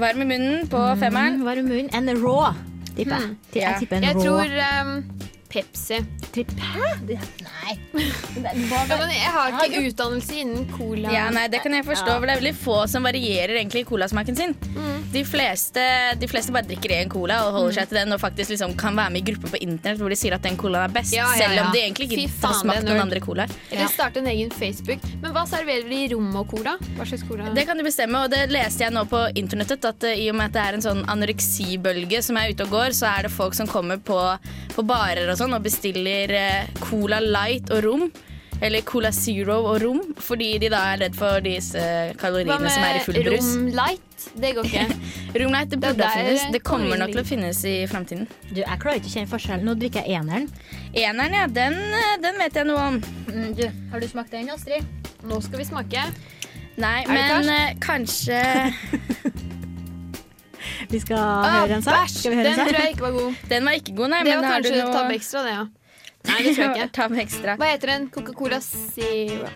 varm 0.00 0.20
i 0.22 0.28
munnen 0.32 0.68
på 0.72 0.82
femmeren. 1.00 1.40
Mm, 1.40 1.44
varm 1.48 1.64
i 1.64 1.68
munnen. 1.70 1.90
En 1.96 2.12
raw, 2.24 2.52
tipper 2.96 3.16
jeg. 3.16 3.30
Mm, 3.30 3.36
Jeg 3.54 3.80
tipper 3.84 3.96
en 3.96 4.02
Jeg 4.02 4.14
raw. 4.16 4.22
tror 4.24 4.48
um, 4.68 5.29
Pepsi. 5.50 5.98
Hæ? 6.30 6.88
Nei. 7.10 7.72
Var 7.90 8.86
Ja, 8.88 8.96
men 9.00 9.10
jeg 9.10 9.30
har 9.34 9.56
ikke 9.64 9.80
utdannelse 9.88 10.36
innen 10.44 10.68
cola. 10.70 11.10
Ja, 11.12 11.24
nei, 11.34 11.48
Det 11.50 11.62
kan 11.64 11.74
jeg 11.74 11.84
forstå, 11.84 12.12
for 12.20 12.26
det 12.28 12.36
er 12.36 12.40
veldig 12.42 12.54
få 12.60 12.76
som 12.90 13.02
varierer 13.06 13.56
egentlig 13.58 13.82
colasmaken 13.88 14.36
sin. 14.38 14.54
Mm. 14.76 15.00
De, 15.10 15.24
fleste, 15.26 15.82
de 16.20 16.28
fleste 16.30 16.54
bare 16.54 16.68
drikker 16.70 16.94
én 17.00 17.10
cola 17.10 17.40
og 17.48 17.56
holder 17.58 17.80
seg 17.80 17.90
til 17.90 17.98
den 17.98 18.14
og 18.14 18.20
faktisk 18.22 18.52
liksom 18.54 18.76
kan 18.78 18.94
være 18.94 19.10
med 19.16 19.24
i 19.24 19.32
grupper 19.32 19.56
på 19.56 19.60
internett 19.66 19.98
hvor 19.98 20.12
de 20.12 20.18
sier 20.20 20.36
at 20.36 20.46
den 20.46 20.58
colaen 20.60 20.86
er 20.86 20.94
best, 20.94 21.14
Ja, 21.16 21.26
ja, 21.34 21.48
selv 21.48 21.64
om 21.64 21.72
de 21.74 21.82
egentlig 21.82 22.08
ikke 22.12 22.28
faen, 22.30 22.46
har 22.52 22.60
smakt 22.60 22.86
noen 22.86 23.02
andre 23.02 23.22
colaer. 23.24 23.56
Eller 23.72 23.90
starte 23.90 24.22
en 24.22 24.30
egen 24.30 24.54
Facebook. 24.54 25.02
Men 25.20 25.34
hva 25.34 25.42
serverer 25.50 25.88
de 25.90 25.98
i 26.04 26.08
rom 26.14 26.30
og 26.38 26.46
cola? 26.54 26.76
Hva 26.94 27.08
slags 27.10 27.26
cola? 27.26 27.50
Det 27.56 27.66
kan 27.66 27.80
du 27.80 27.84
bestemme, 27.86 28.22
og 28.22 28.30
det 28.30 28.44
leste 28.54 28.86
jeg 28.86 28.94
nå 28.94 29.02
på 29.10 29.24
internettet. 29.42 29.84
At 29.90 30.06
eh, 30.06 30.22
i 30.26 30.30
og 30.30 30.38
med 30.38 30.52
at 30.52 30.54
det 30.54 30.62
er 30.68 30.78
en 30.78 30.86
sånn 30.86 31.02
anoreksibølge 31.10 32.22
som 32.22 32.38
er 32.38 32.54
ute 32.54 32.68
og 32.68 32.74
går, 32.78 32.94
så 32.96 33.10
er 33.10 33.26
det 33.26 33.34
folk 33.34 33.56
som 33.58 33.66
kommer 33.70 33.98
på, 33.98 34.18
på 34.76 34.86
barer 34.86 35.26
og 35.32 35.39
sånn 35.40 35.56
og 35.56 35.64
bestiller 35.64 36.34
eh, 36.36 36.74
Cola 36.82 37.20
Light 37.24 37.72
og 37.74 37.84
rom. 37.86 38.10
Eller 38.60 38.82
Cola 38.84 39.08
Zero 39.16 39.54
og 39.70 39.78
rom, 39.80 40.00
fordi 40.20 40.50
de 40.60 40.68
da 40.68 40.82
er 40.92 40.98
redd 41.06 41.14
for 41.16 41.40
disse 41.40 41.80
kaloriene 42.20 42.68
som 42.68 42.84
er 42.84 42.98
i 42.98 43.04
full 43.06 43.16
med 43.16 43.28
brus. 43.30 43.46
rom 43.56 43.70
light? 43.72 44.26
Det 44.36 44.50
går 44.58 44.68
ikke. 44.68 44.82
Rom 45.40 45.54
Light 45.54 45.70
det 45.72 45.78
burde 45.80 45.96
det 46.02 46.10
finnes. 46.12 46.42
Det 46.52 46.60
kommer 46.68 47.00
nok 47.00 47.14
til 47.14 47.22
å 47.22 47.24
finnes 47.24 47.62
i 47.64 47.74
framtiden. 47.88 48.26
Du, 48.50 48.60
jeg 48.60 48.80
klarer 48.82 49.00
ikke 49.00 49.08
å 49.08 49.14
kjenne 49.14 49.30
forskjellen. 49.30 49.64
Nå 49.64 49.78
drikker 49.80 50.04
jeg 50.04 50.20
eneren. 50.20 50.50
Eneren, 50.92 51.38
ja, 51.38 51.46
den, 51.56 51.78
eh, 52.02 52.12
den 52.20 52.42
vet 52.42 52.60
jeg 52.60 52.68
noe 52.68 52.84
om. 52.90 53.00
Mm, 53.30 53.48
du, 53.56 53.64
har 53.94 54.04
du 54.04 54.08
smakt 54.12 54.36
den, 54.36 54.52
Astrid? 54.52 55.08
Nå 55.24 55.40
skal 55.46 55.62
vi 55.62 55.68
smake. 55.70 56.04
Nei, 56.80 56.98
men 57.08 57.48
eh, 57.48 57.72
kanskje 57.80 58.42
Vi 60.90 60.98
skal 61.00 61.18
Ah, 61.18 61.60
høre 61.62 61.76
en 61.78 61.82
sak? 61.86 61.94
bæsj! 62.00 62.16
Skal 62.18 62.30
vi 62.32 62.36
høre 62.40 62.44
Den 62.48 62.52
en 62.52 62.58
sak? 62.64 62.68
tror 62.72 62.80
jeg 62.84 62.94
ikke 62.96 63.06
var 63.08 63.12
god. 63.18 63.34
Den 63.50 63.64
var 63.64 63.72
ikke 63.78 63.96
god, 63.96 64.08
nei. 64.10 64.22
Det 64.24 64.32
men 64.34 64.42
var 64.42 64.50
kanskje 64.56 64.76
noe 64.80 64.92
Tab 64.96 65.10
Extra, 65.14 65.42
det, 65.46 65.52
ja. 65.54 65.64
Nei, 66.30 66.38
det 66.44 66.54
tror 66.56 66.64
jeg 66.64 67.26
ikke. 67.26 67.56
Hva 67.60 67.68
heter 67.70 67.86
den? 67.94 68.08
Coca-Cola 68.10 68.58
Zero? 68.60 69.48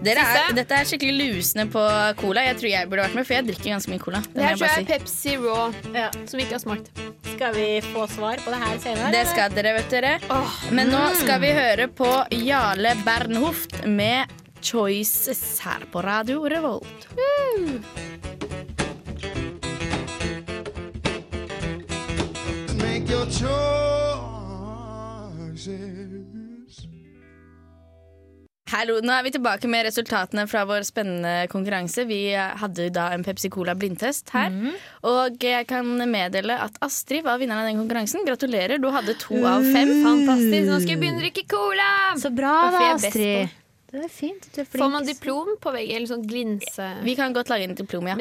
Dere 0.00 0.22
er, 0.24 0.54
dette 0.56 0.72
er 0.72 0.86
skikkelig 0.88 1.26
lusende 1.34 1.66
på 1.68 1.80
cola. 2.16 2.40
Jeg 2.46 2.56
tror 2.56 2.70
jeg 2.70 2.88
burde 2.88 3.02
vært 3.04 3.16
med, 3.18 3.26
for 3.28 3.34
jeg 3.36 3.44
drikker 3.50 3.68
ganske 3.74 3.90
mye 3.92 4.00
cola. 4.00 4.22
Det, 4.32 4.40
her 4.46 4.56
tror 4.56 4.70
jeg 4.70 4.80
er 4.80 4.88
Pepsi 4.94 5.34
Raw, 5.36 5.74
Ja. 5.92 6.06
som 6.24 6.38
vi 6.40 6.46
ikke 6.46 6.56
har 6.56 6.62
smakt. 6.64 6.88
Skal 7.34 7.52
vi 7.58 7.66
få 7.92 8.06
svar 8.08 8.40
på 8.40 8.48
det 8.54 8.60
her 8.62 8.78
senere? 8.80 9.10
Det 9.12 9.26
skal 9.28 9.52
dere, 9.52 9.74
vet 9.76 9.90
dere. 9.92 10.14
Oh, 10.32 10.56
Men 10.72 10.88
nå 10.88 11.02
skal 11.20 11.40
vi 11.44 11.52
høre 11.52 11.88
på 11.92 12.08
Jarle 12.32 12.94
Bernhoft 13.04 13.82
med 13.86 14.32
Choices 14.64 15.60
her 15.66 15.84
på 15.92 16.00
Radio 16.04 16.48
Revolt. 16.48 17.06
Make 17.20 18.29
your 23.10 23.26
choices. 23.26 23.50
Hallo, 28.70 29.00
nå 29.02 29.10
er 29.10 29.24
vi 29.26 29.32
tilbake 29.34 29.66
med 29.66 29.82
resultatene 29.88 30.44
fra 30.46 30.60
vår 30.68 30.84
spennende 30.86 31.48
konkurranse. 31.50 32.04
Vi 32.06 32.30
hadde 32.38 32.86
da 32.94 33.08
en 33.16 33.24
Pepsi 33.26 33.50
Cola 33.50 33.74
blindtest 33.74 34.30
her. 34.30 34.54
Og 35.10 35.42
jeg 35.42 35.66
kan 35.66 35.88
meddele 36.06 36.54
at 36.68 36.78
Astrid 36.86 37.26
var 37.26 37.40
vinneren 37.42 37.64
av 37.64 37.66
den 37.72 37.80
konkurransen. 37.82 38.22
Gratulerer, 38.28 38.78
du 38.78 38.86
hadde 38.94 39.16
to 39.18 39.40
av 39.42 39.66
fem. 39.66 39.90
fantastisk. 40.04 40.68
Nå 40.68 40.78
skal 40.84 40.94
jeg 40.94 41.00
begynne 41.02 41.18
å 41.18 41.24
drikke 41.24 41.44
cola! 41.50 41.88
Så 42.22 42.30
bra, 42.30 42.54
da, 42.76 42.84
Astrid. 42.92 43.56
Det 43.90 44.04
er 44.06 44.12
fint. 44.20 44.46
Du 44.54 44.60
er 44.62 44.68
flink. 44.68 44.84
Får 44.84 44.92
man 44.94 45.08
diplom 45.08 45.56
på 45.58 45.74
veggen? 45.74 45.96
Eller 45.98 46.12
sånn 46.12 46.22
glinse... 46.30 46.86
Vi 47.02 47.16
kan 47.18 47.34
godt 47.34 47.50
lage 47.50 47.66
en 47.66 47.74
diplom, 47.74 48.06
ja. 48.06 48.14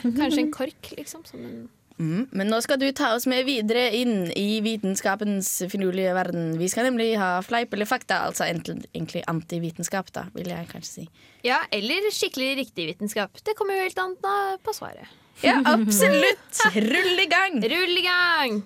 Kanskje 0.00 0.46
en 0.46 0.54
kork, 0.54 0.94
liksom? 0.96 1.28
Som 1.28 1.44
en 1.44 1.68
Mm. 2.00 2.22
Men 2.32 2.48
nå 2.48 2.58
skal 2.64 2.78
du 2.80 2.86
ta 2.96 3.10
oss 3.12 3.26
med 3.28 3.44
videre 3.44 3.90
inn 3.92 4.30
i 4.32 4.60
vitenskapens 4.64 5.50
finurlige 5.68 6.14
verden. 6.16 6.54
Vi 6.56 6.68
skal 6.72 6.86
nemlig 6.88 7.10
ha 7.20 7.34
fleip 7.44 7.74
eller 7.76 7.84
fakta, 7.90 8.22
altså 8.30 8.46
ent- 8.48 8.70
egentlig 8.94 9.20
antivitenskap, 9.28 10.08
da, 10.16 10.24
vil 10.32 10.48
jeg 10.48 10.68
kanskje 10.72 10.92
si. 10.94 11.04
Ja, 11.44 11.58
eller 11.76 12.08
skikkelig 12.14 12.54
riktig 12.62 12.86
vitenskap. 12.94 13.36
Det 13.44 13.52
kommer 13.58 13.76
jo 13.76 13.84
helt 13.84 14.00
an 14.00 14.16
på 14.64 14.72
svaret. 14.76 15.12
Ja, 15.44 15.58
absolutt! 15.64 16.64
Rull 16.74 17.20
i 17.20 17.28
gang! 17.30 17.60
Rull 17.68 17.96
i 18.00 18.04
gang! 18.08 18.62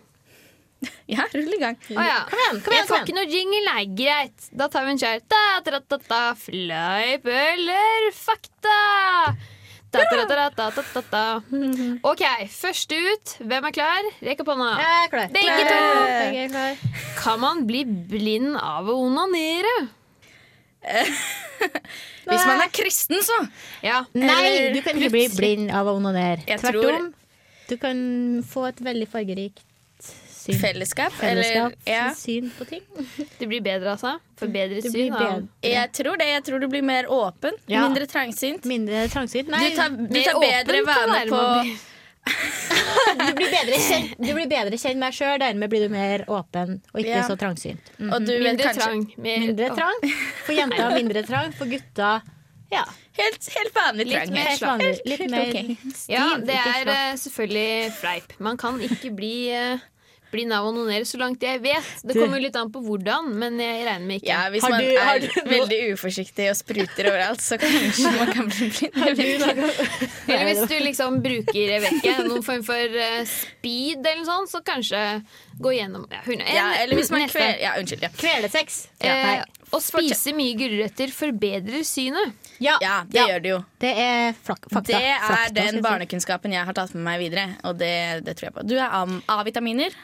Ja, 1.09 1.25
rull 1.33 1.49
i 1.55 1.59
gang. 1.63 1.77
Å 1.95 2.03
ja. 2.05 2.17
Kom 2.29 2.39
igjen, 2.43 2.59
kom 2.65 2.75
Jeg 2.75 2.83
igjen. 2.83 2.89
får 2.91 3.05
ikke 3.07 3.15
noe 3.17 3.29
jingle, 3.33 3.61
nei. 3.71 3.85
Greit. 3.97 4.49
Da 4.53 4.67
tar 4.69 4.85
vi 4.85 4.93
en 4.95 4.99
kjær. 5.01 5.23
Da, 5.33 5.43
da, 5.65 5.79
da, 5.81 5.99
da, 6.11 6.23
fleip 6.37 7.25
eller 7.33 8.09
fakta? 8.13 8.75
OK, 12.11 12.23
første 12.53 12.99
ut. 12.99 13.35
Hvem 13.45 13.69
er 13.71 13.75
klar? 13.77 14.09
Rekk 14.25 14.45
opp 14.45 14.53
hånda. 14.55 14.71
Jeg 14.83 15.03
er 15.03 15.13
klar. 15.13 15.35
Begge 15.35 15.59
Klar. 15.59 15.73
to. 15.73 16.39
Er 16.41 16.49
klar. 16.55 17.03
Kan 17.19 17.43
man 17.45 17.63
bli 17.69 17.85
blind 17.85 18.57
av 18.61 18.89
å 18.91 18.97
onanere? 19.07 19.75
Hvis 22.29 22.47
man 22.49 22.61
er 22.65 22.73
kristen, 22.73 23.21
så. 23.25 23.37
Ja. 23.85 24.03
Nei, 24.17 24.73
du 24.75 24.81
kan 24.85 24.99
ikke 24.99 25.13
bli 25.15 25.29
blind 25.37 25.73
av 25.75 25.89
å 25.89 25.97
onanere. 25.99 26.45
Tvert 26.61 26.81
om. 26.91 27.13
Du 27.69 27.79
kan 27.81 28.01
få 28.45 28.67
et 28.69 28.83
veldig 28.85 29.09
fargerikt 29.09 29.65
Syn. 30.45 30.59
Fellesskap? 30.61 31.15
Fellesskap, 31.17 31.73
Eller, 31.87 31.95
ja. 31.95 32.15
syn 32.15 32.51
på 32.53 32.67
ting. 32.69 32.83
Det 33.39 33.47
blir 33.49 33.63
bedre, 33.65 33.95
altså. 33.95 34.19
For 34.37 34.53
bedre 34.53 34.83
Det 34.85 34.91
syn. 34.93 35.15
bedre. 35.15 35.47
Jeg 35.65 35.93
tror 35.97 36.21
det. 36.21 36.27
Jeg 36.35 36.45
tror 36.45 36.61
du 36.61 36.69
blir 36.69 36.85
mer 36.85 37.09
åpen. 37.09 37.57
Ja. 37.71 37.87
Mindre 37.87 38.05
trangsynt. 38.11 38.69
Mindre 38.69 39.07
trangsynt. 39.09 39.49
Nei, 39.49 39.71
Du 39.71 39.77
tar, 39.79 39.97
du 39.97 40.21
tar 40.21 40.41
bedre 40.43 40.85
vane 40.91 41.25
på 41.33 41.43
du 43.21 43.35
blir 43.37 43.51
bedre 43.53 43.79
kjent, 43.85 44.15
du 44.17 44.31
blir 44.33 44.47
bedre 44.49 44.79
kjent 44.81 44.97
med 44.97 45.11
deg 45.11 45.17
sjøl, 45.19 45.35
dermed 45.43 45.69
blir 45.69 45.83
du 45.85 45.93
mer 45.93 46.23
åpen 46.33 46.79
og 46.95 47.01
ikke 47.03 47.19
Ja. 47.19 47.25
så 47.29 47.37
trangsynt. 47.37 47.91
Mm. 47.99 48.13
Og 48.17 48.25
du 48.25 48.33
Mindre 48.41 48.71
kanskje 48.71 48.81
trang. 48.81 49.03
Mer, 49.17 49.43
Mindre 49.43 49.69
Åh. 49.69 49.77
trang. 49.77 50.07
For 50.47 50.57
jenter 50.61 50.95
mindre 50.97 51.23
trang, 51.29 51.53
for 51.53 51.69
gutta 51.69 52.15
ja, 52.73 52.85
helt, 53.21 53.49
helt 53.55 53.75
vanlig 53.77 54.07
Litt 54.09 54.17
trang. 54.17 54.33
mer 54.33 54.49
helt 54.49 54.63
vanlig. 54.65 55.01
Litt 55.05 55.25
mer 55.31 55.49
okay. 55.49 55.77
stiv. 55.93 56.15
Ja, 56.15 56.29
det 56.41 56.57
er 56.59 56.91
eh, 56.95 57.17
selvfølgelig 57.21 57.93
fleip. 58.01 58.33
Man 58.43 58.57
kan 58.61 58.81
ikke 58.83 59.13
bli 59.15 59.35
uh, 59.53 59.85
bli 60.35 60.45
nav 60.51 60.67
og 60.67 60.75
onanere 60.75 61.07
så 61.09 61.19
langt 61.23 61.43
jeg 61.47 61.63
vet. 61.65 61.87
Det 62.05 62.17
kommer 62.19 62.43
litt 62.43 62.57
an 62.59 62.73
på 62.75 62.83
hvordan, 62.85 63.31
men 63.41 63.57
jeg 63.63 63.87
regner 63.87 64.07
med 64.09 64.21
ikke. 64.21 64.29
Ja, 64.33 64.43
hvis 64.53 64.67
man 64.67 64.79
du- 64.83 64.99
er 64.99 65.23
du 65.25 65.29
veldig 65.55 65.81
uforsiktig 65.95 66.51
og 66.51 66.59
spruter 66.59 67.11
overalt, 67.13 67.41
så 67.45 67.59
kanskje 67.63 68.13
man 68.19 68.33
kan 68.35 68.51
bli 68.51 68.71
blind. 69.15 69.65
Eller 70.29 70.45
hvis 70.51 70.65
du 70.71 70.77
liksom 70.85 71.21
bruker 71.25 71.61
jeg 71.75 71.81
vet 71.85 71.99
ikke, 72.03 72.17
noen 72.29 72.45
form 72.47 72.63
for 72.67 72.99
eh, 73.07 73.23
speed 73.31 74.01
eller 74.05 74.23
noe 74.23 74.29
sånt, 74.29 74.51
så 74.53 74.61
kanskje 74.67 75.03
gå 75.63 75.71
gjennom 75.77 76.07
ja, 76.11 76.21
hun- 76.27 76.43
Ja, 76.43 76.69
eller 76.83 76.99
hvis 76.99 77.11
man 77.15 77.29
kveler 77.31 77.61
Ja, 77.63 77.77
unnskyld. 77.79 78.03
Ja. 78.03 78.11
Kvelesex. 78.19 78.81
Eh, 79.01 79.45
Å 79.75 79.79
spise 79.83 80.31
mye 80.37 80.55
gulrøtter 80.59 81.11
forbedrer 81.11 81.83
synet. 81.87 82.35
Ja, 82.63 82.77
ja, 82.83 83.01
det 83.11 83.19
ja. 83.19 83.25
gjør 83.33 83.41
det 83.43 83.51
jo. 83.51 83.57
Det 83.83 83.91
er 83.99 84.35
flak 84.47 84.69
fakta. 84.71 84.87
Det 84.93 85.01
er 85.03 85.19
Fakta, 85.25 85.55
den 85.57 85.81
barnekunnskapen 85.83 86.53
jeg 86.55 86.65
har 86.69 86.77
tatt 86.77 86.93
med 86.95 87.03
meg 87.09 87.19
videre, 87.25 87.47
og 87.67 87.79
det, 87.81 87.91
det 88.27 88.37
tror 88.39 88.51
jeg 88.51 88.55
på. 88.55 88.67
Du 88.71 88.77
er 88.79 88.87
av, 88.87 89.11
A-vitaminer. 89.35 89.95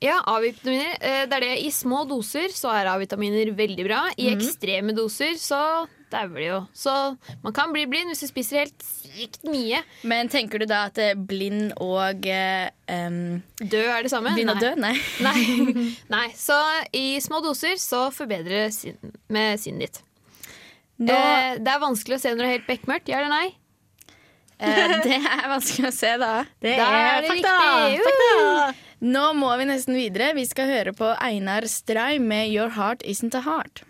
Ja, 0.00 0.20
A-vitaminer. 0.30 0.96
eh, 1.00 1.26
Det 1.26 1.32
er 1.36 1.40
det. 1.40 1.54
I 1.66 1.70
små 1.74 2.04
doser 2.08 2.48
så 2.54 2.70
er 2.70 2.86
A-vitaminer 2.86 3.50
veldig 3.56 3.84
bra. 3.88 4.08
I 4.16 4.28
Mhm. 4.30 4.36
ekstreme 4.38 4.94
doser 4.94 5.34
så 5.34 5.88
dauer 6.10 6.34
de 6.38 6.44
jo. 6.46 6.66
Så 6.72 7.18
man 7.42 7.52
kan 7.52 7.72
bli 7.72 7.84
blind 7.86 8.08
hvis 8.08 8.20
du 8.20 8.26
spiser 8.28 8.58
helt 8.62 8.78
sykt 8.78 9.42
mye. 9.44 9.82
Men 10.04 10.28
tenker 10.28 10.58
du 10.60 10.66
da 10.66 10.84
at 10.86 10.98
eh, 10.98 11.14
blind 11.14 11.72
og 11.80 12.24
um, 12.88 13.42
Død 13.58 13.88
er 13.90 14.02
det 14.02 14.10
samme? 14.10 14.32
Blind 14.34 14.50
og 14.50 14.60
død? 14.60 14.76
Nei. 14.78 14.94
Nei. 15.20 15.94
Nei. 16.08 16.28
Så 16.38 16.56
i 16.94 17.18
små 17.20 17.42
doser 17.42 17.74
så 17.76 18.06
forbedrer 18.14 18.70
sin, 18.72 18.96
med 19.28 19.58
sinnet 19.60 19.80
ditt. 19.80 20.02
Nå, 21.00 21.12
Eh, 21.12 21.58
det 21.58 21.68
er 21.74 21.78
vanskelig 21.82 22.16
å 22.16 22.20
se 22.20 22.30
når 22.34 22.38
det 22.38 22.46
er 22.46 22.56
helt 22.58 22.66
bekmørkt. 22.70 23.08
Ja 23.08 23.18
eller 23.18 23.30
nei? 23.30 23.54
eh, 24.60 25.02
det 25.04 25.14
er 25.20 25.48
vanskelig 25.50 25.86
å 25.90 25.92
se, 25.94 26.16
da. 26.18 26.44
Det 26.62 26.76
Da 26.78 26.86
er 26.88 27.18
er 27.18 27.20
det 27.22 27.28
fakta. 27.30 27.54
riktig. 27.90 28.04
fakta. 28.06 28.74
Nå 28.98 29.28
må 29.38 29.52
vi 29.60 29.66
nesten 29.68 29.94
videre. 29.94 30.32
Vi 30.34 30.42
skal 30.48 30.66
høre 30.66 30.92
på 30.92 31.12
Einar 31.22 31.68
Stray 31.70 32.18
med 32.18 32.50
'Your 32.50 32.74
Heart 32.74 33.02
Isn't 33.06 33.36
a 33.38 33.44
Heart'. 33.46 33.84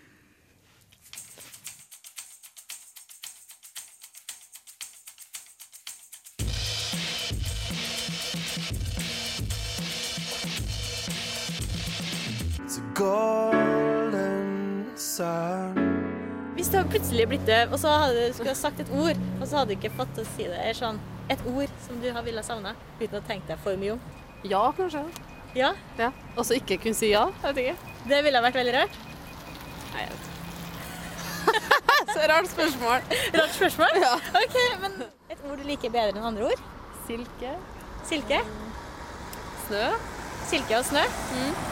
Hvis 16.54 16.68
du 16.68 16.76
hadde 16.76 16.90
plutselig 16.90 17.28
blitt 17.28 17.46
døv, 17.46 17.72
og 17.72 17.78
så 17.78 17.88
hadde 17.88 18.26
du 18.26 18.32
skulle 18.32 18.50
ha 18.50 18.54
sagt 18.54 18.80
et 18.80 18.90
ord, 18.92 19.16
og 19.40 19.48
så 19.48 19.56
hadde 19.56 19.72
du 19.72 19.78
ikke 19.78 19.96
fått 19.96 20.12
til 20.14 20.26
å 20.26 20.30
si 20.36 20.44
det, 20.50 20.58
er 20.58 20.76
sånn, 20.76 21.00
et 21.30 21.40
ord 21.46 21.70
som 21.86 22.00
du 22.02 22.10
har 22.12 22.26
ville 22.26 22.42
savne, 22.42 22.74
uten 23.00 23.16
å 23.16 23.24
tenke 23.24 23.48
deg 23.48 23.62
for 23.64 23.80
mye 23.80 23.96
om. 23.96 24.27
Ja, 24.44 24.72
kanskje. 24.76 25.04
Ja, 25.56 25.72
Ja. 25.98 26.10
Og 26.36 26.44
så 26.46 26.54
ikke 26.58 26.76
kunne 26.78 26.94
si 26.94 27.10
ja. 27.10 27.26
Jeg 27.42 27.54
vet 27.56 27.64
ikke. 27.64 27.76
det 28.08 28.18
ville 28.24 28.42
vært 28.44 28.54
veldig 28.54 28.74
rart. 28.74 28.98
Nei, 29.94 30.02
jeg 30.04 30.10
vet 30.10 30.18
ikke. 30.18 30.34
Så 32.14 32.26
rart 32.30 32.48
spørsmål. 32.50 33.00
Rart 33.34 33.54
spørsmål? 33.56 33.96
Ja. 34.02 34.12
Ok, 34.42 34.56
men 34.82 34.92
et 35.30 35.42
ord 35.50 35.58
du 35.58 35.64
liker 35.66 35.90
bedre 35.90 36.12
enn 36.14 36.28
andre 36.30 36.50
ord? 36.52 36.62
Silke. 37.08 37.54
Silke? 38.08 38.40
Snø. 39.66 39.82
Silke 40.48 40.78
og 40.78 40.84
snø? 40.88 41.02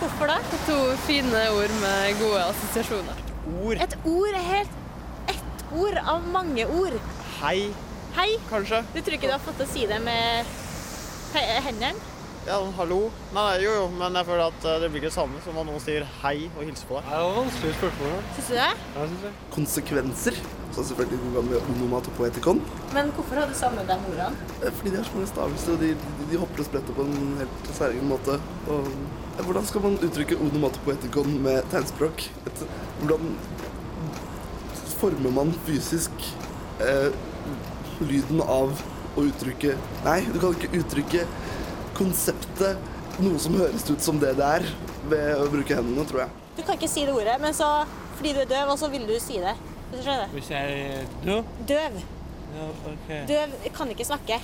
Hvorfor 0.00 0.28
da? 0.32 0.36
To 0.66 0.76
fine 1.06 1.44
ord 1.54 1.72
med 1.80 2.18
gode 2.20 2.42
assosiasjoner. 2.50 3.22
Ord. 3.62 3.78
Et 3.86 3.94
ord 4.04 4.34
er 4.34 4.44
helt 4.50 5.32
ett 5.32 5.64
ord 5.72 6.00
av 6.02 6.26
mange 6.34 6.66
ord. 6.66 6.98
Hei, 7.40 7.70
Hei, 8.16 8.30
kanskje. 8.50 8.82
du 8.94 9.00
tror 9.04 9.16
ikke 9.16 9.28
du 9.30 9.36
har 9.36 9.44
fått 9.44 9.58
til 9.60 9.68
å 9.68 9.72
si 9.72 9.86
det 9.88 10.00
med 10.04 10.44
hendene? 11.36 11.94
Ja, 12.46 12.60
hallo. 12.76 12.98
Nei, 13.34 13.56
jo, 13.64 13.72
jo, 13.74 13.86
men 13.98 14.14
jeg 14.14 14.26
føler 14.28 14.44
at 14.52 14.66
eh, 14.70 14.76
det 14.78 14.88
blir 14.92 15.00
ikke 15.00 15.08
det 15.10 15.16
samme 15.16 15.40
som 15.42 15.56
om 15.58 15.66
noen 15.66 15.80
sier 15.82 16.04
hei 16.20 16.36
og 16.52 16.60
hilser 16.62 16.86
på 16.86 16.94
deg. 17.00 17.08
Det 17.10 17.22
var 17.24 17.32
vanskelig 17.40 17.72
spørsmål. 17.80 18.12
Syns 18.36 18.50
du 18.50 18.54
det? 18.54 18.68
Jeg 18.76 19.08
synes 19.10 19.24
det. 19.24 19.32
konsekvenser. 19.56 20.38
Så 20.76 20.84
selvfølgelig 20.90 21.32
går 21.34 21.46
med 21.48 21.70
onomatopoetikon. 21.72 22.60
Men 22.94 23.10
hvorfor 23.16 23.40
har 23.40 23.50
du 23.50 23.56
samlet 23.58 23.90
deg 23.90 24.06
ordene? 24.12 24.46
Eh, 24.60 24.70
Fordi 24.78 24.92
de 24.94 25.00
har 25.00 25.08
så 25.08 25.16
mange 25.16 25.30
stavelser, 25.32 25.74
og 25.74 25.82
de, 25.82 25.90
de, 26.04 26.26
de 26.30 26.40
hopper 26.44 26.62
og 26.62 26.68
spretter 26.70 26.98
på 27.00 27.06
en 27.08 27.18
helt 27.40 27.70
særegen 27.80 28.06
måte. 28.12 28.38
Og 28.70 28.90
eh, 28.92 29.42
hvordan 29.48 29.66
skal 29.72 29.86
man 29.88 29.98
uttrykke 30.06 30.38
onomatopoetikon 30.46 31.34
med 31.48 31.66
tegnspråk? 31.74 32.28
Et, 32.46 32.62
hvordan 33.02 33.34
former 35.00 35.34
man 35.42 35.50
fysisk 35.66 36.30
eh, 36.80 37.10
lyden 38.06 38.38
av 38.46 38.70
å 39.16 39.24
uttrykke 39.26 39.74
Nei, 40.06 40.20
du 40.32 40.38
kan 40.40 40.54
ikke 40.56 40.70
uttrykke 40.78 41.26
konseptet, 41.96 42.90
noe 43.22 43.38
som 43.40 43.56
høres 43.56 43.86
ut 43.88 44.02
som 44.04 44.18
det 44.20 44.34
det 44.38 44.50
er, 44.58 44.66
ved 45.10 45.40
å 45.40 45.46
bruke 45.52 45.78
hendene, 45.78 46.04
tror 46.08 46.26
jeg. 46.26 46.42
Du 46.56 46.62
kan 46.64 46.76
ikke 46.78 46.90
si 46.90 47.04
det 47.08 47.14
ordet, 47.16 47.36
men 47.42 47.56
så, 47.56 47.70
fordi 48.18 48.34
du 48.36 48.42
er 48.44 48.50
døv, 48.50 48.72
og 48.74 48.78
så 48.80 48.90
vil 48.92 49.06
du 49.08 49.16
si 49.22 49.40
det. 49.42 49.56
Hvis 49.90 50.00
du 50.00 50.06
skjønner? 50.06 50.32
Hvis 50.34 50.50
jeg 50.50 50.78
er 50.86 51.10
døv? 51.24 51.50
Døv. 51.68 51.98
Ja, 52.56 52.68
OK. 52.92 53.10
Døv 53.28 53.56
kan 53.76 53.92
ikke 53.92 54.06
snakke. 54.08 54.40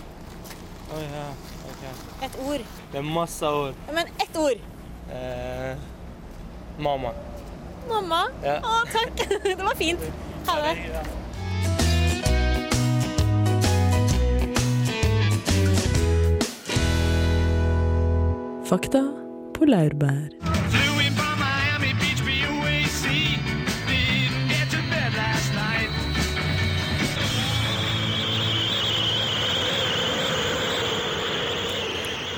Å 0.93 1.01
ja, 1.01 1.25
ok. 1.71 1.85
Et 2.29 2.39
ord. 2.45 2.67
Det 2.93 3.01
er 3.01 3.09
masse 3.09 3.53
ord. 3.63 3.81
Men 3.97 4.13
ett 4.21 4.39
ord. 4.39 4.69
Eh, 5.13 5.87
mamma. 6.79 7.15
Mamma. 7.89 8.23
Ja. 8.45 8.59
Å, 8.61 8.79
takk. 8.93 9.25
Det 9.49 9.59
var 9.65 9.77
fint. 9.81 10.05
Ha 10.47 10.59
det. 10.67 11.03
Bed 18.73 18.95
på 19.53 19.67
laurbær. 19.69 20.31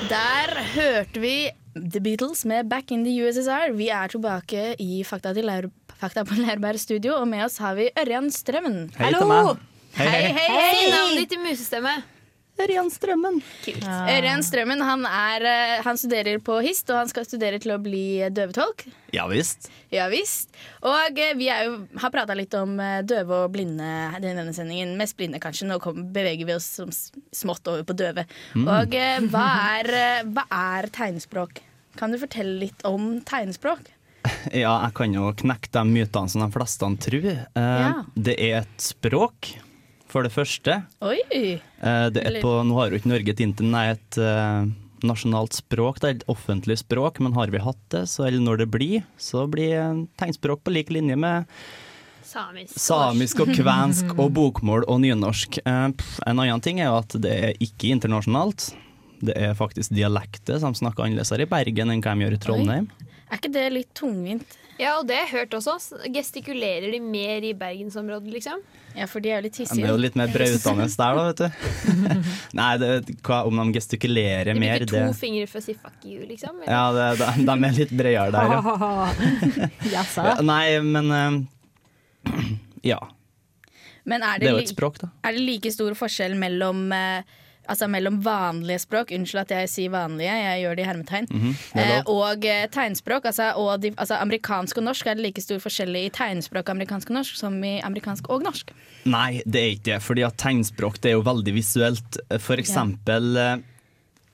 Der 0.05 0.51
hørte 0.75 1.19
vi 1.19 1.49
The 1.75 1.99
Beatles 1.99 2.45
med 2.45 2.65
'Back 2.69 2.91
in 2.91 3.05
the 3.05 3.27
USSR'. 3.27 3.71
Vi 3.73 3.87
er 3.87 4.07
tilbake 4.07 4.75
i 4.79 5.03
Fakta, 5.03 5.33
til 5.33 5.45
Lær 5.45 5.69
Fakta 5.97 6.23
på 6.23 6.35
Lærbær 6.35 6.77
studio, 6.77 7.13
og 7.13 7.27
med 7.27 7.45
oss 7.45 7.57
har 7.57 7.75
vi 7.75 7.89
Ørjan 7.97 8.31
Strømmen. 8.31 8.91
Hei 8.97 9.11
hei! 9.13 9.55
Hei, 9.95 10.09
Hei, 10.09 10.21
hei. 10.21 10.47
Hei! 10.49 10.91
Navnet 10.91 11.17
ditt 11.17 11.33
i 11.33 11.37
musestemme. 11.37 12.14
Ørjan 12.55 12.87
Strømmen. 12.93 13.41
Kult. 13.65 13.83
Ørjan 13.83 14.43
Strømmen 14.45 14.79
han, 14.85 15.03
er, 15.09 15.45
eh, 15.49 15.73
han 15.83 15.97
studerer 15.99 16.39
på 16.43 16.55
HIST, 16.63 16.89
og 16.93 17.01
han 17.01 17.11
skal 17.11 17.25
studere 17.27 17.59
til 17.61 17.73
å 17.75 17.79
bli 17.83 18.23
døvetolk. 18.31 18.85
Ja 19.15 19.25
visst. 19.31 19.67
Ja 19.93 20.07
visst. 20.11 20.55
Og 20.85 21.19
eh, 21.19 21.33
vi 21.35 21.49
er 21.51 21.67
jo, 21.67 21.81
har 21.99 22.13
prata 22.15 22.37
litt 22.37 22.55
om 22.55 22.77
eh, 22.79 23.01
døve 23.07 23.43
og 23.45 23.51
blinde 23.55 23.89
i 24.15 24.23
denne 24.23 24.53
sendingen. 24.55 24.95
Mest 24.99 25.17
blinde, 25.19 25.41
kanskje. 25.43 25.67
Nå 25.67 25.81
kom, 25.83 26.05
beveger 26.15 26.47
vi 26.47 26.55
oss 26.55 26.69
som 26.79 26.93
smått 27.35 27.67
over 27.71 27.83
på 27.87 27.97
døve. 27.99 28.23
Mm. 28.55 28.65
Og 28.71 28.95
hva, 29.33 29.45
er, 29.81 29.91
hva 30.31 30.47
er 30.79 30.89
tegnspråk? 30.95 31.59
Kan 31.99 32.11
du 32.11 32.19
fortelle 32.19 32.57
litt 32.65 32.87
om 32.87 33.19
tegnspråk? 33.27 33.91
Ja, 34.55 34.71
jeg 34.87 34.93
kan 34.97 35.13
jo 35.13 35.27
knekke 35.37 35.69
de 35.69 35.83
mytene 35.85 36.31
som 36.31 36.41
de 36.41 36.49
fleste 36.53 36.87
tror. 37.03 37.27
Eh, 37.29 37.81
Ja. 37.83 37.91
Det 38.15 38.35
er 38.41 38.55
et 38.63 38.81
språk, 38.81 39.51
for 40.15 40.23
det 40.23 40.31
første. 40.31 40.79
Oi! 41.03 41.19
Eh, 41.29 42.07
det 42.15 42.23
er 42.23 42.39
på, 42.43 42.57
nå 42.63 42.77
har 42.79 42.91
jo 42.91 42.99
ikke 43.01 43.11
Norge 43.11 43.33
et 43.35 43.41
internett, 43.43 44.05
et 44.15 44.21
eh, 44.23 44.69
nasjonalt 45.05 45.57
språk, 45.57 45.99
det 46.01 46.07
er 46.07 46.19
et 46.19 46.29
offentlig 46.31 46.79
språk, 46.79 47.19
men 47.23 47.35
har 47.35 47.51
vi 47.51 47.63
hatt 47.63 47.81
det, 47.91 48.05
så, 48.11 48.29
eller 48.29 48.43
når 48.45 48.63
det 48.63 48.69
blir, 48.73 49.03
så 49.19 49.43
blir 49.51 50.05
tegnspråk 50.19 50.63
på 50.63 50.73
lik 50.73 50.93
linje 50.95 51.19
med 51.19 51.51
Samisk. 52.25 52.73
samisk 52.81 53.43
og 53.43 53.51
kvensk 53.53 54.15
og 54.15 54.31
bokmål 54.39 54.87
og 54.91 55.03
nynorsk. 55.03 55.59
Eh, 55.61 55.85
en 55.91 56.41
annen 56.41 56.63
ting 56.63 56.81
er 56.81 56.89
jo 56.89 56.99
at 57.03 57.19
det 57.21 57.35
er 57.51 57.63
ikke 57.63 57.91
internasjonalt. 57.93 58.71
Det 59.25 59.35
er 59.39 59.55
faktisk 59.57 59.93
dialekter 59.95 60.59
som 60.63 60.75
snakker 60.75 61.05
annerledes 61.05 61.31
her 61.31 61.43
i 61.43 61.49
Bergen 61.49 61.91
enn 61.91 62.03
hva 62.03 62.15
de 62.15 62.25
gjør 62.25 62.35
i 62.35 62.41
Trondheim. 62.47 62.87
Er 63.29 63.39
ikke 63.39 63.51
det 63.55 63.67
litt 63.73 63.91
tungvint? 63.97 64.57
Ja, 64.75 64.97
og 64.99 65.05
det 65.07 65.15
har 65.15 65.29
jeg 65.29 65.31
hørt 65.37 65.53
også. 65.55 65.77
Gestikulerer 66.11 66.89
de 66.91 66.99
mer 66.99 67.45
i 67.47 67.53
bergensområdet, 67.55 68.31
liksom? 68.33 68.63
Ja, 68.95 69.07
for 69.11 69.23
de 69.23 69.31
er 69.31 69.39
jo 69.39 69.47
litt 69.47 69.57
De 69.59 69.81
er 69.83 69.91
jo 69.91 69.97
litt 69.99 70.17
mer 70.19 70.31
brautende 70.31 70.87
der, 70.91 71.19
da, 71.19 71.23
vet 71.29 71.41
du. 71.41 72.03
Nei, 72.59 72.69
det, 72.81 72.89
hva, 73.25 73.41
om 73.47 73.61
de 73.61 73.65
gestikulerer 73.77 74.51
De 74.51 74.59
mer, 74.59 74.83
bruker 74.83 74.91
det 74.91 75.01
to 75.07 75.17
fingre 75.19 75.47
for 75.51 75.63
å 75.63 75.65
si 75.65 75.75
fuck 75.79 76.03
you, 76.03 76.23
liksom? 76.27 76.59
eller? 76.63 76.71
Ja, 76.71 76.83
det, 76.95 77.07
de, 77.23 77.47
de 77.47 77.55
er 77.69 77.79
litt 77.79 77.95
bredere 77.95 78.31
der, 78.35 78.55
ja. 78.55 79.71
Ja. 79.95 80.35
Nei, 80.43 80.63
men 80.83 81.11
uh, 81.11 82.35
Ja. 82.91 82.99
Men 84.05 84.21
er 84.21 84.39
Det 84.39 84.45
det, 84.45 84.51
er 84.51 84.59
jo 84.59 84.67
et 84.67 84.75
språk, 84.75 84.99
da. 85.01 85.09
Er 85.25 85.35
det 85.35 85.43
like 85.47 85.71
stor 85.73 85.95
forskjell 85.97 86.35
mellom 86.37 86.91
eh, 86.93 87.35
Altså 87.71 87.87
mellom 87.91 88.19
vanlige 88.25 88.83
språk, 88.85 89.13
unnskyld 89.15 89.43
at 89.45 89.53
jeg 89.55 89.71
sier 89.71 89.93
vanlige, 89.93 90.33
jeg 90.41 90.63
gjør 90.63 90.77
det 90.77 90.83
i 90.85 90.89
hermetegn, 90.89 91.29
mm 91.31 91.53
er 91.75 91.91
eh, 91.99 92.09
og 92.11 92.45
eh, 92.45 92.65
tegnspråk. 92.71 93.25
Altså, 93.29 93.51
og 93.59 93.81
de, 93.83 93.91
altså 93.97 94.17
amerikansk 94.21 94.77
og 94.79 94.85
norsk, 94.87 95.07
er 95.07 95.17
det 95.17 95.25
like 95.25 95.43
stor 95.43 95.59
forskjell 95.63 95.95
i 95.99 96.07
tegnspråk 96.13 96.69
amerikansk 96.71 97.11
og 97.11 97.19
norsk 97.19 97.37
som 97.39 97.57
i 97.65 97.77
amerikansk 97.85 98.29
og 98.31 98.45
norsk? 98.45 98.73
Nei, 99.09 99.41
det 99.45 99.61
er 99.61 99.71
ikke 99.75 99.87
det. 99.91 100.01
Fordi 100.05 100.25
at 100.27 100.37
tegnspråk 100.41 100.99
det 101.03 101.11
er 101.11 101.17
jo 101.17 101.25
veldig 101.25 101.55
visuelt. 101.55 102.19
For 102.43 102.61
eksempel 102.61 103.39
eh, 103.41 103.55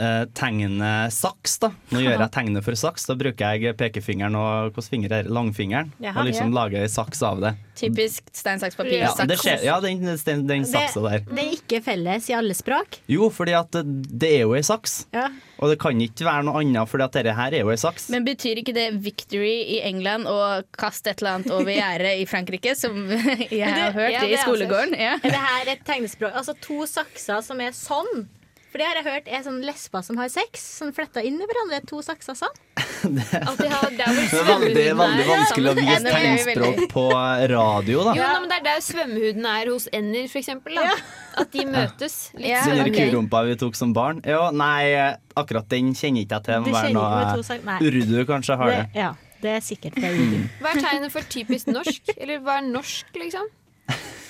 eh, 0.01 0.23
tegnet 0.37 1.13
saks. 1.15 1.59
da 1.61 1.69
Nå 1.93 2.01
gjør 2.03 2.17
jeg 2.17 2.31
tegnet 2.37 2.65
for 2.65 2.77
saks. 2.79 3.05
Da 3.09 3.15
bruker 3.19 3.55
jeg 3.61 3.75
pekefingeren 3.79 4.35
og 4.39 4.71
hvilken 4.73 4.89
finger 4.95 5.15
er 5.21 5.29
langfingeren. 5.29 5.91
Jaha. 6.01 6.19
og 6.19 6.27
liksom 6.29 6.49
Ja. 6.51 6.57
lager 6.61 6.81
ei 6.81 6.89
saks 6.91 7.21
av 7.27 7.39
det. 7.43 7.53
Typisk 7.81 8.27
stein, 8.35 8.59
saks, 8.61 8.75
papir, 8.77 8.99
Ja, 8.99 9.13
saks. 9.15 9.27
det 9.31 9.37
skjer, 9.41 9.63
ja 9.65 9.79
den, 9.81 10.01
den, 10.25 10.43
den 10.49 10.65
saksa 10.69 11.01
der. 11.05 11.23
Det 11.29 11.39
er 11.45 11.53
ikke 11.55 11.79
felles 11.85 12.27
i 12.29 12.35
alle 12.37 12.53
språk. 12.57 12.99
Jo, 13.09 13.29
fordi 13.33 13.55
at 13.57 13.71
det, 13.71 13.85
det 14.21 14.33
er 14.35 14.43
jo 14.45 14.53
ei 14.57 14.61
saks. 14.65 15.05
Ja. 15.15 15.29
Og 15.61 15.69
det 15.71 15.77
kan 15.81 15.97
ikke 16.01 16.25
være 16.25 16.43
noe 16.45 16.59
annet, 16.61 16.89
for 16.89 16.97
dette 17.01 17.21
her 17.37 17.53
er 17.53 17.61
jo 17.63 17.71
ei 17.73 17.77
saks. 17.81 18.09
Men 18.13 18.25
betyr 18.27 18.61
ikke 18.61 18.73
det 18.75 18.87
victory 19.05 19.55
i 19.77 19.79
England 19.87 20.27
og 20.29 20.65
kast 20.77 21.07
et 21.07 21.21
eller 21.21 21.39
annet 21.39 21.51
over 21.53 21.71
gjerdet 21.79 22.17
i 22.21 22.27
Frankrike, 22.29 22.75
som 22.77 22.97
jeg 23.49 23.65
har 23.71 23.93
hørt 23.95 24.13
ja, 24.17 24.21
det 24.25 24.33
i 24.33 24.37
er 24.37 24.45
skolegården? 24.45 24.97
Ja. 24.97 25.15
Er 25.21 25.33
det 25.37 25.45
her 25.47 25.73
et 25.77 25.83
tegnespråk? 25.87 26.33
Altså 26.37 26.57
to 26.61 26.83
sakser 26.89 27.41
som 27.45 27.61
er 27.61 27.73
sånn? 27.77 28.27
For 28.71 28.79
det 28.79 28.85
har 28.87 28.97
jeg 29.01 29.03
hørt 29.03 29.25
er 29.27 29.41
sånn 29.43 29.57
lesber 29.67 30.03
som 30.05 30.15
har 30.21 30.29
sex, 30.31 30.61
som 30.79 30.93
fletta 30.95 31.19
inn 31.27 31.35
i 31.43 31.47
hverandre. 31.47 31.81
To 31.89 31.99
sakser 32.05 32.37
sånn. 32.39 32.53
At 32.79 33.57
de 33.59 33.67
har, 33.67 33.87
det 33.97 34.05
er 34.05 34.15
Det 34.15 34.37
er 34.39 34.47
veldig, 34.47 34.85
veldig 34.95 35.25
vanskelig 35.27 35.71
å 35.71 35.73
vise 35.75 36.13
tegnspråk 36.13 36.79
på 36.93 37.03
radio, 37.51 38.05
da. 38.07 38.13
Jo, 38.15 38.29
no, 38.29 38.39
men 38.45 38.53
Det 38.53 38.59
er 38.61 38.65
der 38.69 38.85
svømmehuden 38.85 39.49
er 39.51 39.71
hos 39.73 39.89
ender, 39.91 40.29
for 40.31 40.39
eksempel. 40.39 40.79
Da. 40.79 40.95
At 41.43 41.51
de 41.51 41.65
møtes. 41.67 42.17
Litt 42.39 42.47
Ja, 42.53 42.63
Den 42.79 42.95
kurumpa 42.95 43.43
vi 43.49 43.57
tok 43.59 43.75
som 43.79 43.91
barn? 43.97 44.23
Jo, 44.23 44.47
nei, 44.55 44.95
akkurat 45.35 45.67
den 45.71 45.91
kjenner 45.97 46.23
ikke 46.23 46.39
jeg 46.39 46.47
til. 46.47 46.53
Det 46.53 46.71
Må 46.71 46.77
være 46.79 46.95
noe. 46.95 47.79
Urdu 47.91 48.19
kanskje 48.29 48.59
har 48.63 48.75
det. 48.77 48.83
Ja, 48.95 49.11
det 49.43 49.57
er 49.57 49.65
sikkert 49.67 49.99
det. 49.99 50.07
er 50.07 50.15
urdu. 50.15 50.43
Hva 50.63 50.75
er 50.77 50.85
tegnet 50.87 51.11
for 51.11 51.27
typisk 51.27 51.67
norsk? 51.75 52.13
Eller 52.15 52.39
hva 52.39 52.61
er 52.61 52.69
norsk, 52.71 53.11
liksom? 53.19 53.51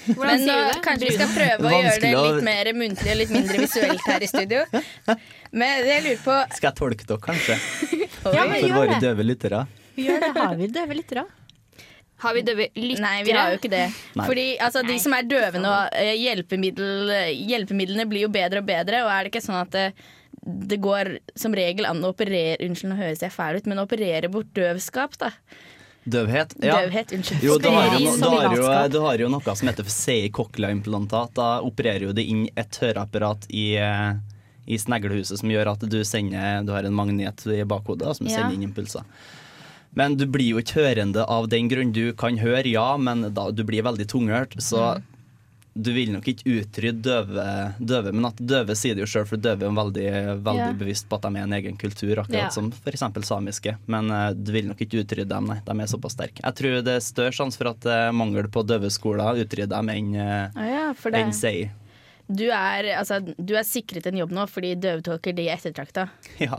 Hvordan 0.06 0.32
Men 0.32 0.42
nå, 0.42 0.46
sier 0.46 0.62
du 0.62 0.72
det? 0.72 0.84
kanskje 0.86 1.10
vi 1.10 1.18
skal 1.18 1.30
prøve 1.36 1.68
å 1.68 1.74
gjøre 1.76 2.00
det 2.02 2.14
litt 2.16 2.46
mer 2.48 2.70
muntlig 2.78 3.12
og 3.14 3.20
litt 3.20 3.34
mindre 3.36 3.60
visuelt 3.62 4.08
her 4.08 4.24
i 4.26 4.30
studio. 4.32 4.64
Men 5.52 5.86
jeg 5.90 6.06
lurer 6.08 6.24
på 6.24 6.38
Skal 6.58 6.72
jeg 6.72 6.78
tolke 6.80 7.08
dere, 7.10 7.22
kanskje? 7.28 7.60
Ja, 8.32 8.48
men 8.48 8.58
For 8.58 8.76
våre 8.80 8.98
døve 9.04 9.28
lyttere? 9.28 9.66
Gjør 10.00 10.24
det. 10.24 10.32
Har 10.38 10.58
vi 10.58 10.68
døve 10.72 10.98
lyttere? 10.98 11.26
Har 12.22 12.36
vi 12.38 12.44
døve 12.46 12.68
lyttere? 12.76 13.02
Nei, 13.04 13.18
vi 13.26 13.36
har 13.36 13.52
jo 13.54 13.60
ikke 13.60 13.72
det. 13.74 13.84
Nei. 14.18 14.26
Fordi 14.30 14.48
altså, 14.62 14.84
de 14.86 14.98
som 15.02 15.16
er 15.18 15.28
døve 15.30 15.62
nå, 15.62 15.74
eh, 15.98 16.14
hjelpemiddel, 16.22 17.14
hjelpemidlene 17.50 18.06
blir 18.10 18.28
jo 18.28 18.32
bedre 18.34 18.62
og 18.62 18.68
bedre. 18.70 19.04
Og 19.06 19.12
er 19.14 19.26
det 19.26 19.34
ikke 19.34 19.44
sånn 19.46 19.60
at 19.62 19.74
det, 19.74 19.88
det 20.72 20.80
går 20.82 21.16
som 21.38 21.54
regel 21.58 21.90
an 21.90 22.02
å 22.06 22.14
operere 22.14 22.62
Unnskyld, 22.66 22.94
nå 22.94 23.00
høres 23.02 23.22
jeg 23.26 23.34
fæl 23.34 23.60
ut, 23.62 23.70
men 23.70 23.82
å 23.82 23.86
operere 23.90 24.30
bort 24.34 24.54
døvskap, 24.58 25.18
da. 25.22 25.34
Døvhet? 26.04 26.56
Ja. 26.64 26.80
Døvhet, 26.82 27.12
unnskyld. 27.14 27.44
Jo, 27.46 27.58
du 27.62 27.70
har 27.70 27.94
jo, 27.94 28.16
du, 28.18 28.30
har 28.30 28.56
jo, 28.56 28.70
du 28.90 29.00
har 29.04 29.22
jo 29.22 29.28
noe 29.30 29.56
som 29.56 29.70
heter 29.70 29.86
for 29.86 29.94
CI-cochlea-implantat. 29.94 31.36
Da 31.38 31.50
opererer 31.62 32.08
jo 32.10 32.14
det 32.18 32.26
inn 32.26 32.48
et 32.58 32.80
høreapparat 32.82 33.46
i, 33.54 33.76
eh, 33.78 34.16
i 34.66 34.80
sneglehuset 34.82 35.42
som 35.44 35.52
gjør 35.54 35.74
at 35.76 35.86
du 35.90 36.00
sender 36.08 36.66
Du 36.66 36.74
har 36.74 36.84
en 36.88 36.98
magnet 36.98 37.46
i 37.48 37.62
bakhodet 37.64 38.16
som 38.18 38.28
sender 38.28 38.54
inn 38.58 38.66
impulser. 38.66 39.06
Men 39.94 40.16
du 40.16 40.26
blir 40.26 40.54
jo 40.56 40.62
ikke 40.62 40.80
hørende 40.80 41.26
av 41.28 41.50
den 41.52 41.68
grunn. 41.70 41.92
Du 41.92 42.14
kan 42.18 42.38
høre, 42.40 42.66
ja, 42.66 42.96
men 42.98 43.28
da, 43.36 43.50
du 43.52 43.64
blir 43.68 43.84
veldig 43.84 44.08
tunghørt. 44.08 44.58
Så 44.64 44.80
Mm. 44.82 45.08
Du 45.74 45.92
vil 45.96 46.12
nok 46.12 46.26
ikke 46.28 46.58
utrydde 46.60 47.00
døve, 47.06 47.46
døve 47.80 48.12
men 48.12 48.28
at 48.28 48.40
døve 48.44 48.76
sier 48.76 48.98
det 48.98 49.06
jo 49.06 49.10
sjøl, 49.14 49.28
for 49.30 49.40
døve 49.40 49.68
er 49.68 49.76
veldig, 49.78 50.08
veldig 50.44 50.66
yeah. 50.68 50.78
bevisst 50.78 51.08
på 51.08 51.16
at 51.16 51.28
de 51.28 51.32
er 51.40 51.48
en 51.48 51.56
egen 51.56 51.78
kultur, 51.80 52.12
akkurat 52.20 52.50
yeah. 52.50 52.52
som 52.52 52.72
f.eks. 52.76 53.06
samiske. 53.28 53.78
Men 53.92 54.12
uh, 54.12 54.30
du 54.36 54.52
vil 54.52 54.68
nok 54.68 54.84
ikke 54.84 55.06
utrydde 55.06 55.30
dem, 55.32 55.48
nei. 55.48 55.62
De 55.64 55.76
er 55.80 55.92
såpass 55.92 56.18
sterke. 56.18 56.44
Jeg 56.44 56.58
tror 56.60 56.82
det 56.84 56.98
er 56.98 57.06
større 57.06 57.36
sjanse 57.36 57.62
for 57.62 57.72
at 57.72 57.88
uh, 57.88 58.10
mangel 58.16 58.52
på 58.52 58.66
døveskoler 58.68 59.44
utrydder 59.46 59.78
dem 59.78 59.94
enn 59.96 60.16
uh, 60.20 60.50
Ah, 60.52 60.68
ja, 60.68 60.86
enn 61.16 61.32
CI. 61.36 61.70
Du, 62.34 62.46
er, 62.50 62.88
altså, 62.98 63.20
du 63.38 63.54
er 63.60 63.64
sikret 63.68 64.06
en 64.10 64.18
jobb 64.22 64.32
nå 64.36 64.46
fordi 64.50 64.74
døvetolker 64.82 65.36
de 65.38 65.48
er 65.50 65.58
ettertrakta. 65.60 66.08
Ja. 66.42 66.58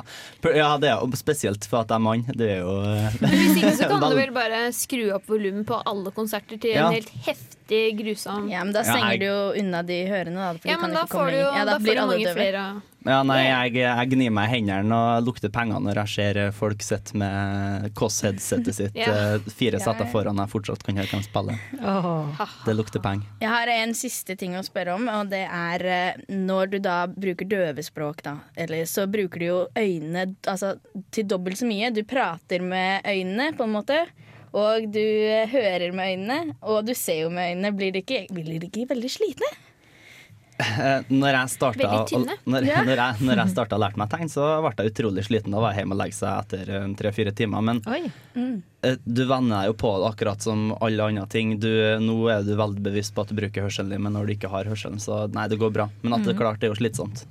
Ja, 0.55 0.77
det 0.79 0.89
er 0.93 1.01
jo 1.01 1.11
spesielt 1.19 1.65
for 1.69 1.83
at 1.83 1.89
jeg 1.91 1.97
er 1.97 2.05
mann. 2.05 2.25
Det 2.37 2.49
er 2.59 2.61
jo 2.63 2.77
eh, 2.87 3.17
Men 3.21 3.31
hvis 3.39 3.57
ikke 3.63 3.75
så 3.81 3.89
kan 3.93 4.01
du 4.05 4.15
vel- 4.19 4.35
bare 4.37 4.61
skru 4.77 5.03
opp 5.17 5.27
volumet 5.31 5.67
på 5.67 5.81
alle 5.87 6.13
konserter 6.15 6.61
til 6.63 6.75
Ja. 6.77 6.87
en 6.89 6.95
helt 6.99 7.11
heftig, 7.27 7.83
grusom 7.99 8.49
Ja, 8.53 8.63
men 8.65 8.73
da 8.77 8.83
Ja, 8.85 8.93
stenger 8.93 9.11
jeg- 9.17 9.21
du 9.21 9.27
jo 9.27 9.65
unna 9.65 9.83
de 9.83 9.99
hørende, 10.07 10.37
da. 10.39 10.53
For 10.59 10.69
Ja, 10.69 10.77
de 10.77 10.81
kan 10.81 10.83
men 10.91 10.95
da 10.97 11.03
ikke 11.03 11.13
komme 11.17 11.27
får 11.27 11.31
du 11.31 11.39
jo 11.43 11.51
ja, 11.51 11.65
da 11.65 11.65
da 11.65 11.77
får 11.79 11.85
blir 11.87 11.95
du 11.95 12.01
alle 12.01 12.17
mange 12.17 12.27
døve. 12.27 12.39
flere 12.41 12.65
Ja, 13.03 13.21
nei, 13.27 13.41
jeg, 13.47 13.77
jeg 13.83 14.11
gnir 14.13 14.33
meg 14.35 14.49
i 14.49 14.53
hendene 14.57 14.97
og 14.97 15.27
lukter 15.27 15.51
penger 15.53 15.83
når 15.83 16.03
jeg 16.03 16.13
ser 16.13 16.41
folk 16.55 16.85
sitte 16.85 17.19
med 17.19 17.89
Kåss-headsetet 17.99 18.77
sitt 18.77 18.99
Ja. 19.03 19.11
eh, 19.39 19.49
fire 19.51 19.81
ja. 19.83 19.95
foran 20.13 20.39
jeg 20.39 20.53
fortsatt 20.53 20.85
kan 20.87 21.01
høre 21.01 21.11
hvem 21.11 21.25
spille. 21.25 21.57
Det 22.67 22.77
lukter 22.77 23.03
penger. 23.03 23.27
Jeg 23.43 23.51
har 23.51 23.73
en 23.75 23.95
siste 23.99 24.37
ting 24.39 24.55
å 24.59 24.63
spørre 24.67 24.95
om, 24.99 25.09
og 25.11 25.33
det 25.33 25.45
er 25.49 25.87
eh, 25.89 26.23
når 26.31 26.75
du 26.75 26.79
da 26.85 26.99
bruker 27.11 27.49
døvespråk, 27.49 28.23
da, 28.27 28.37
eller 28.55 28.85
så 28.89 29.09
bruker 29.11 29.43
du 29.43 29.47
jo 29.49 29.61
øynene 29.79 30.29
altså, 30.49 30.77
til 31.15 31.27
dobbelt 31.31 31.59
så 31.61 31.69
mye. 31.69 31.91
Du 31.95 32.05
prater 32.09 32.63
med 32.63 33.07
øynene, 33.09 33.53
på 33.57 33.67
en 33.67 33.75
måte. 33.75 33.99
Og 34.53 34.87
du 34.93 35.01
eh, 35.01 35.49
hører 35.49 35.95
med 35.97 36.15
øynene, 36.15 36.57
og 36.61 36.85
du 36.87 36.95
ser 36.95 37.25
jo 37.25 37.33
med 37.33 37.55
øynene. 37.55 37.75
Blir 37.77 37.95
de 37.95 38.03
ikke, 38.05 38.27
blir 38.33 38.59
de 38.61 38.69
ikke 38.69 38.91
veldig 38.93 39.11
slitne? 39.11 39.53
Eh, 40.63 41.05
Når 41.13 41.37
jeg 41.37 41.51
starta 41.53 41.89
Veldig 41.93 42.39
når, 42.53 42.67
Ja. 42.69 42.83
når 42.87 43.01
jeg, 43.03 43.27
når 43.29 43.41
jeg 43.43 43.53
starta 43.55 43.77
å 43.77 43.83
lære 43.83 43.99
meg 44.01 44.11
tegn, 44.15 44.31
så 44.33 44.47
ble 44.65 44.73
jeg 44.79 44.93
utrolig 44.95 45.25
sliten. 45.27 45.55
og 45.59 45.63
var 45.67 45.75
hjemme 45.79 45.97
og 45.97 46.01
legge 46.03 46.17
seg 46.19 46.33
etter 46.45 46.71
eh, 46.79 46.87
tre-fire 46.99 47.33
timer. 47.37 47.61
Men 47.69 47.83
Mm. 48.35 48.63
eh, 48.83 48.97
du 49.05 49.25
venner 49.29 49.63
deg 49.63 49.67
jo 49.73 49.75
på 49.83 49.91
det 50.01 50.09
akkurat 50.13 50.41
som 50.43 50.73
alle 50.81 51.05
andre 51.11 51.27
ting. 51.29 51.59
Du, 51.61 51.69
nå 52.01 52.17
er 52.33 52.43
du 52.47 52.55
veldig 52.57 52.83
bevisst 52.83 53.15
på 53.15 53.23
at 53.27 53.29
du 53.29 53.37
bruker 53.37 53.67
hørselen 53.69 53.91
din, 53.93 54.03
men 54.03 54.13
når 54.17 54.27
du 54.27 54.33
ikke 54.39 54.51
har 54.53 54.65
hørselen, 54.71 54.99
så 55.03 55.27
nei, 55.33 55.49
det 55.53 55.59
går 55.61 55.73
bra. 55.75 55.89
Men 56.03 56.15
at 56.19 56.25
det 56.27 56.35
er 56.35 56.41
klart 56.41 56.61
det 56.61 56.71
er 56.71 56.75
jo 56.75 56.81
slitsomt. 56.81 57.27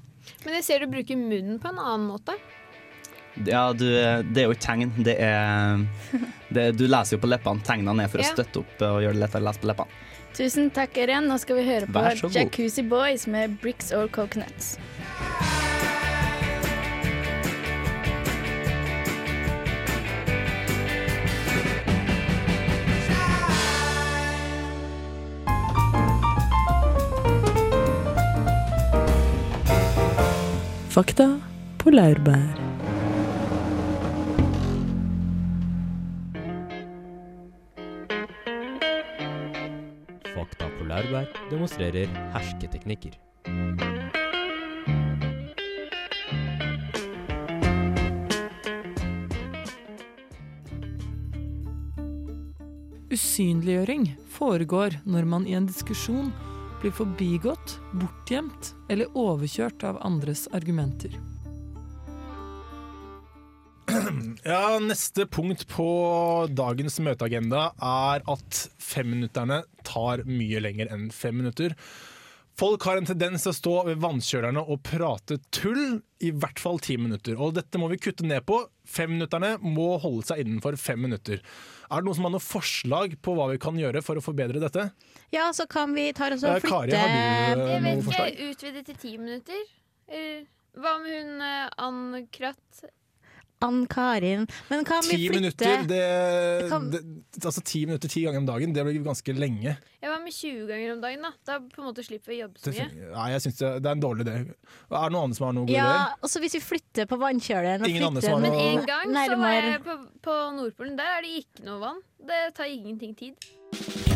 Men 0.46 0.54
jeg 0.60 0.64
ser 0.68 0.80
du 0.86 0.92
bruker 0.92 1.18
munnen 1.18 1.58
på 1.62 1.70
en 1.72 1.80
annen 1.82 2.08
måte. 2.12 2.36
Ja, 3.48 3.72
du, 3.74 3.86
det 3.88 4.42
er 4.44 4.50
jo 4.52 4.56
tegn. 4.60 4.90
Det 5.08 5.14
er, 5.24 5.80
det, 6.52 6.66
du 6.76 6.84
leser 6.90 7.16
jo 7.16 7.22
på 7.24 7.30
leppene. 7.32 7.64
Tegnene 7.64 8.04
er 8.04 8.12
for 8.12 8.20
å 8.20 8.26
støtte 8.28 8.60
opp 8.60 8.82
og 8.84 8.98
gjøre 9.06 9.16
det 9.16 9.22
lettere 9.24 9.42
å 9.42 9.48
lese 9.48 9.62
på 9.64 9.70
leppene. 9.72 10.00
Tusen 10.38 10.72
takk, 10.74 10.96
Ørjan. 10.98 11.28
Nå 11.30 11.38
skal 11.42 11.60
vi 11.60 11.68
høre 11.68 11.88
på. 11.92 12.06
Jacuzzi 12.32 12.84
Boys 12.88 13.28
med 13.28 13.58
Bricks 13.62 13.92
or 13.92 14.08
Coconuts. 14.08 14.78
Fakta 30.92 31.40
på 31.80 31.90
laurbær. 31.90 32.71
Laurbær 41.12 41.28
demonstrerer 41.52 42.08
hersketeknikker. 42.32 43.18
Usynliggjøring 53.12 54.08
foregår 54.32 54.96
når 55.04 55.28
man 55.28 55.48
i 55.48 55.58
en 55.58 55.68
diskusjon 55.68 56.32
blir 56.80 56.96
forbigått, 56.96 57.76
bortgjemt 57.92 58.72
eller 58.88 59.12
overkjørt 59.12 59.84
av 59.84 60.00
andres 60.08 60.48
argumenter. 60.56 61.20
Ja, 64.44 64.80
Neste 64.82 65.26
punkt 65.30 65.68
på 65.70 65.88
dagens 66.52 67.00
møteagenda 67.04 67.68
er 67.78 68.24
at 68.32 68.64
femminutterne 68.82 69.62
tar 69.88 70.24
mye 70.30 70.62
lenger 70.64 70.92
enn 70.94 71.10
fem 71.16 71.38
minutter. 71.42 71.76
Folk 72.60 72.84
har 72.86 73.00
en 73.00 73.08
tendens 73.08 73.46
til 73.46 73.54
å 73.54 73.56
stå 73.58 73.74
ved 73.88 74.02
vannkjølerne 74.04 74.62
og 74.62 74.82
prate 74.86 75.38
tull 75.56 76.02
i 76.22 76.30
hvert 76.36 76.60
fall 76.62 76.82
ti 76.84 76.98
minutter. 77.00 77.38
Og 77.42 77.56
dette 77.56 77.80
må 77.82 77.88
vi 77.90 77.98
kutte 78.02 78.26
ned 78.28 78.44
på. 78.46 78.60
Femminutterne 78.86 79.56
må 79.64 79.96
holde 80.04 80.28
seg 80.28 80.44
innenfor 80.44 80.76
fem 80.78 81.00
minutter. 81.02 81.40
Er 81.88 82.02
det 82.04 82.06
noen 82.10 82.20
som 82.20 82.28
har 82.28 82.36
noe 82.36 82.44
forslag 82.44 83.16
på 83.24 83.34
hva 83.38 83.48
vi 83.54 83.58
kan 83.62 83.80
gjøre 83.80 84.04
for 84.06 84.20
å 84.20 84.26
forbedre 84.26 84.62
dette? 84.62 84.90
Ja, 85.34 85.48
så 85.56 85.66
kan 85.72 85.96
vi 85.96 86.10
ta 86.14 86.30
oss 86.36 86.44
og 86.44 86.58
Eh, 86.58 86.60
flytte 86.60 86.76
Kari, 86.76 86.98
har 87.00 87.56
du, 87.56 87.62
eh, 87.64 87.72
Jeg 87.72 87.84
vet 87.88 88.12
ikke, 88.12 88.50
utvide 88.52 88.86
til 88.92 88.96
ti 89.06 89.18
minutter? 89.18 89.64
Eller 90.12 90.44
hva 90.78 90.98
med 91.02 91.18
hun 91.18 91.42
eh, 91.48 91.70
Ann 91.88 92.28
Kratt? 92.36 92.84
Ann-Karin. 93.62 94.48
Men 94.70 94.84
kan 94.86 95.02
vi 95.06 95.16
flytte 95.18 95.36
minutter, 95.38 95.84
det, 95.88 96.70
Kan- 96.70 96.90
det, 96.92 97.02
altså 97.44 97.62
ti 97.64 97.86
minutter 97.86 98.10
ti 98.12 98.24
ganger 98.26 98.42
om 98.42 98.46
dagen, 98.50 98.74
det 98.74 98.84
blir 98.88 99.00
ganske 99.06 99.34
lenge. 99.38 99.78
Jeg 100.02 100.10
var 100.10 100.20
med 100.24 100.34
20 100.34 100.66
ganger 100.68 100.94
om 100.96 101.02
dagen. 101.04 101.22
Da 101.22 101.32
Da 101.52 101.60
på 101.62 101.82
en 101.84 101.88
måte 101.92 102.04
slipper 102.06 102.32
vi 102.34 102.40
å 102.42 102.48
jobbe 102.48 102.60
så 102.64 102.74
mye. 102.74 103.12
nei, 103.14 103.28
jeg 103.36 103.42
synes 103.46 103.58
det, 103.62 103.72
det 103.84 103.90
er 103.92 103.96
en 103.98 104.02
dårlig 104.02 104.26
idé. 104.26 104.36
Er 104.42 105.06
det 105.06 105.12
noen 105.14 105.24
andre 105.30 105.36
som 105.38 105.46
har 105.48 105.54
noen 105.54 105.68
gode 105.70 105.78
Ja, 105.78 105.90
ideer? 105.92 106.16
og 106.24 106.30
så 106.34 106.40
hvis 106.42 106.58
vi 106.58 106.64
flytter 106.66 107.06
på 107.12 107.20
vannkjøleren 107.22 107.82
og 107.86 107.88
Ingen 107.90 108.04
andre 108.10 108.22
flytter 108.22 108.36
som 108.36 108.44
har 108.44 108.52
Men 108.52 108.80
en 108.80 108.86
gang 108.86 109.18
så 109.30 109.38
var 109.38 109.58
jeg 109.62 109.84
på, 109.86 109.98
på 110.26 110.38
Nordpolen. 110.58 110.98
Der 110.98 111.18
er 111.18 111.22
det 111.22 111.36
ikke 111.46 111.66
noe 111.70 111.80
vann. 111.80 112.02
Det 112.22 112.42
tar 112.58 112.66
ingenting 112.66 113.16
tid. 113.16 114.11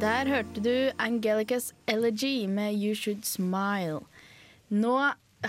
Der 0.00 0.28
hørte 0.28 0.60
du 0.60 0.92
Angelicas 0.98 1.74
Elegy 1.86 2.46
med 2.46 2.74
You 2.74 2.94
Should 2.94 3.24
Smile. 3.24 4.00
Nå 4.68 5.00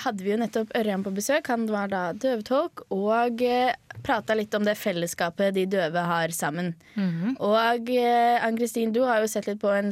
hadde 0.03 0.23
vi 0.23 0.31
jo 0.33 0.38
nettopp 0.41 0.71
Ørjan 0.77 1.03
på 1.05 1.12
besøk. 1.15 1.47
Han 1.51 1.65
var 1.71 1.88
da 1.91 2.01
døvetolk 2.13 2.86
og 2.93 3.41
eh, 3.45 3.73
prata 4.05 4.36
litt 4.38 4.53
om 4.55 4.63
det 4.67 4.75
fellesskapet 4.77 5.53
de 5.55 5.65
døve 5.69 6.03
har 6.05 6.29
sammen. 6.36 6.73
Og 7.39 7.89
eh, 7.93 8.38
Ann-Kristin, 8.45 8.91
du 8.95 9.01
har 9.07 9.21
jo 9.23 9.27
sett 9.31 9.47
litt 9.49 9.60
på 9.62 9.71
en 9.73 9.89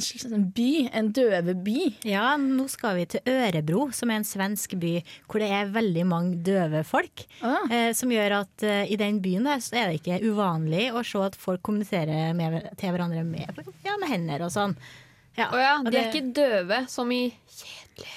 by, 0.55 0.67
en 0.93 1.11
døveby. 1.15 1.85
Ja, 2.07 2.35
nå 2.41 2.67
skal 2.71 2.97
vi 2.99 3.05
til 3.15 3.25
Ørebro, 3.29 3.87
som 3.95 4.11
er 4.13 4.21
en 4.21 4.27
svensk 4.27 4.75
by 4.81 4.95
hvor 5.29 5.41
det 5.43 5.49
er 5.51 5.71
veldig 5.75 6.05
mange 6.09 6.37
døve 6.45 6.83
folk. 6.87 7.25
Eh, 7.69 7.91
som 7.97 8.11
gjør 8.13 8.39
at 8.43 8.63
eh, 8.67 8.83
i 8.93 8.99
den 9.01 9.21
byen 9.25 9.47
der 9.49 9.63
så 9.65 9.75
er 9.81 9.89
det 9.91 10.01
ikke 10.03 10.21
uvanlig 10.29 10.91
å 10.95 11.01
se 11.05 11.21
at 11.25 11.35
folk 11.39 11.63
kommuniserer 11.65 12.33
med, 12.37 12.61
til 12.79 12.93
hverandre 12.95 13.25
med, 13.27 13.65
ja, 13.85 13.97
med 14.01 14.09
hender 14.11 14.45
og 14.47 14.53
sånn. 14.53 14.77
Ja, 15.35 15.49
oh 15.51 15.59
ja, 15.59 15.73
de 15.83 15.89
er 15.89 15.91
det- 15.91 16.03
ikke 16.13 16.29
døve 16.37 16.77
som 16.87 17.09
i 17.11 17.25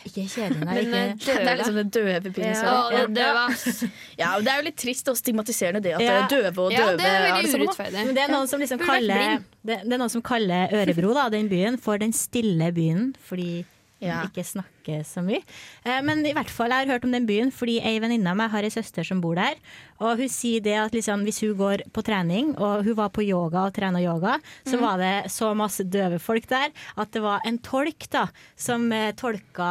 Ikke 0.08 0.24
kjedelig, 0.26 0.64
nei. 0.66 0.74
Men, 0.74 0.94
eh, 0.94 1.12
ikke. 1.14 1.24
døve. 1.26 1.38
Det 1.38 1.50
er 1.52 1.56
liksom 1.60 1.74
det 1.78 1.84
døve 1.94 2.32
byen. 2.34 2.54
Ja, 2.54 2.72
ja. 2.90 3.02
døve. 3.06 3.44
Ja, 4.18 4.28
og 4.36 4.42
det 4.44 4.50
er 4.52 4.56
jo 4.58 4.64
litt 4.66 4.76
trist 4.82 5.08
og 5.12 5.16
stigmatiserende 5.20 5.82
det 5.84 5.92
at 5.94 6.00
Ja. 6.02 6.08
det 6.08 6.24
er 6.24 6.42
døve 6.50 6.64
og 6.66 6.72
Ja, 6.72 6.86
døve. 6.86 6.96
det 6.98 7.06
er 7.06 7.26
veldig 7.36 7.60
urettferdig. 7.60 8.06
Men 8.06 8.14
det 8.14 8.22
er 8.24 8.32
noen 8.32 8.48
som 8.48 8.60
liksom 8.60 8.78
kaller 8.82 9.38
det, 9.64 9.78
det 9.84 9.92
er 9.92 9.98
noen 9.98 10.10
som 10.10 10.22
kaller 10.22 10.68
Ørebro, 10.72 11.14
da, 11.14 11.28
den 11.28 11.48
byen, 11.48 11.78
for 11.78 11.96
den 11.98 12.12
stille 12.12 12.72
byen, 12.74 13.14
fordi 13.28 13.64
Ja. 14.00 14.20
den 14.22 14.30
ikke 14.30 14.44
snakker 14.46 14.77
så 15.06 15.22
mye. 15.24 15.42
Eh, 15.84 16.00
Men 16.02 16.24
i 16.26 16.32
hvert 16.32 16.50
fall, 16.50 16.70
jeg 16.70 16.86
har 16.86 16.94
hørt 16.94 17.04
om 17.04 17.12
den 17.12 17.26
byen 17.28 17.50
fordi 17.54 17.78
ei 17.84 17.98
venninne 18.00 18.30
av 18.30 18.36
meg 18.36 18.50
har 18.50 18.62
ei 18.66 18.70
søster 18.72 19.04
som 19.04 19.20
bor 19.20 19.34
der. 19.38 19.54
Og 20.00 20.16
hun 20.20 20.28
sier 20.30 20.60
det 20.62 20.76
at 20.78 20.92
liksom, 20.94 21.24
hvis 21.26 21.40
hun 21.42 21.56
går 21.58 21.82
på 21.92 22.02
trening, 22.06 22.52
og 22.56 22.84
hun 22.86 22.94
var 22.94 23.08
på 23.10 23.24
yoga 23.26 23.64
og 23.66 23.74
trena 23.74 23.98
yoga, 24.00 24.36
så 24.64 24.78
mm. 24.78 24.82
var 24.84 24.98
det 25.02 25.30
så 25.34 25.50
masse 25.58 25.82
døve 25.84 26.20
folk 26.22 26.46
der 26.48 26.70
at 26.96 27.10
det 27.12 27.22
var 27.24 27.40
en 27.44 27.58
tolk 27.58 28.06
da, 28.10 28.28
som 28.56 28.86
eh, 28.94 29.10
tolka 29.18 29.70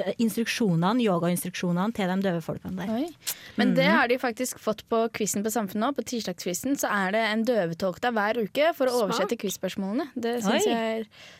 eh, 0.00 0.14
instruksjonene, 0.18 1.04
yogainstruksjonene 1.04 1.92
til 1.94 2.08
de 2.08 2.16
døve 2.24 2.40
folkene 2.44 2.80
der. 2.86 2.94
Oi. 2.94 3.10
Men 3.60 3.74
det 3.76 3.84
Mhm. 3.84 3.94
har 3.98 4.08
de 4.08 4.18
faktisk 4.18 4.58
fått 4.58 4.82
på 4.88 5.04
quizen 5.12 5.44
på 5.44 5.52
Samfunnet 5.52 5.84
nå. 5.84 5.92
På 5.94 6.02
tirsdagsquizen 6.02 6.78
så 6.80 6.88
er 6.90 7.12
det 7.12 7.20
en 7.28 7.44
døvetolk 7.44 8.00
der 8.00 8.10
hver 8.16 8.40
uke 8.42 8.72
for 8.74 8.86
å 8.88 9.04
oversette 9.04 9.36
quizspørsmålene. 9.36 10.08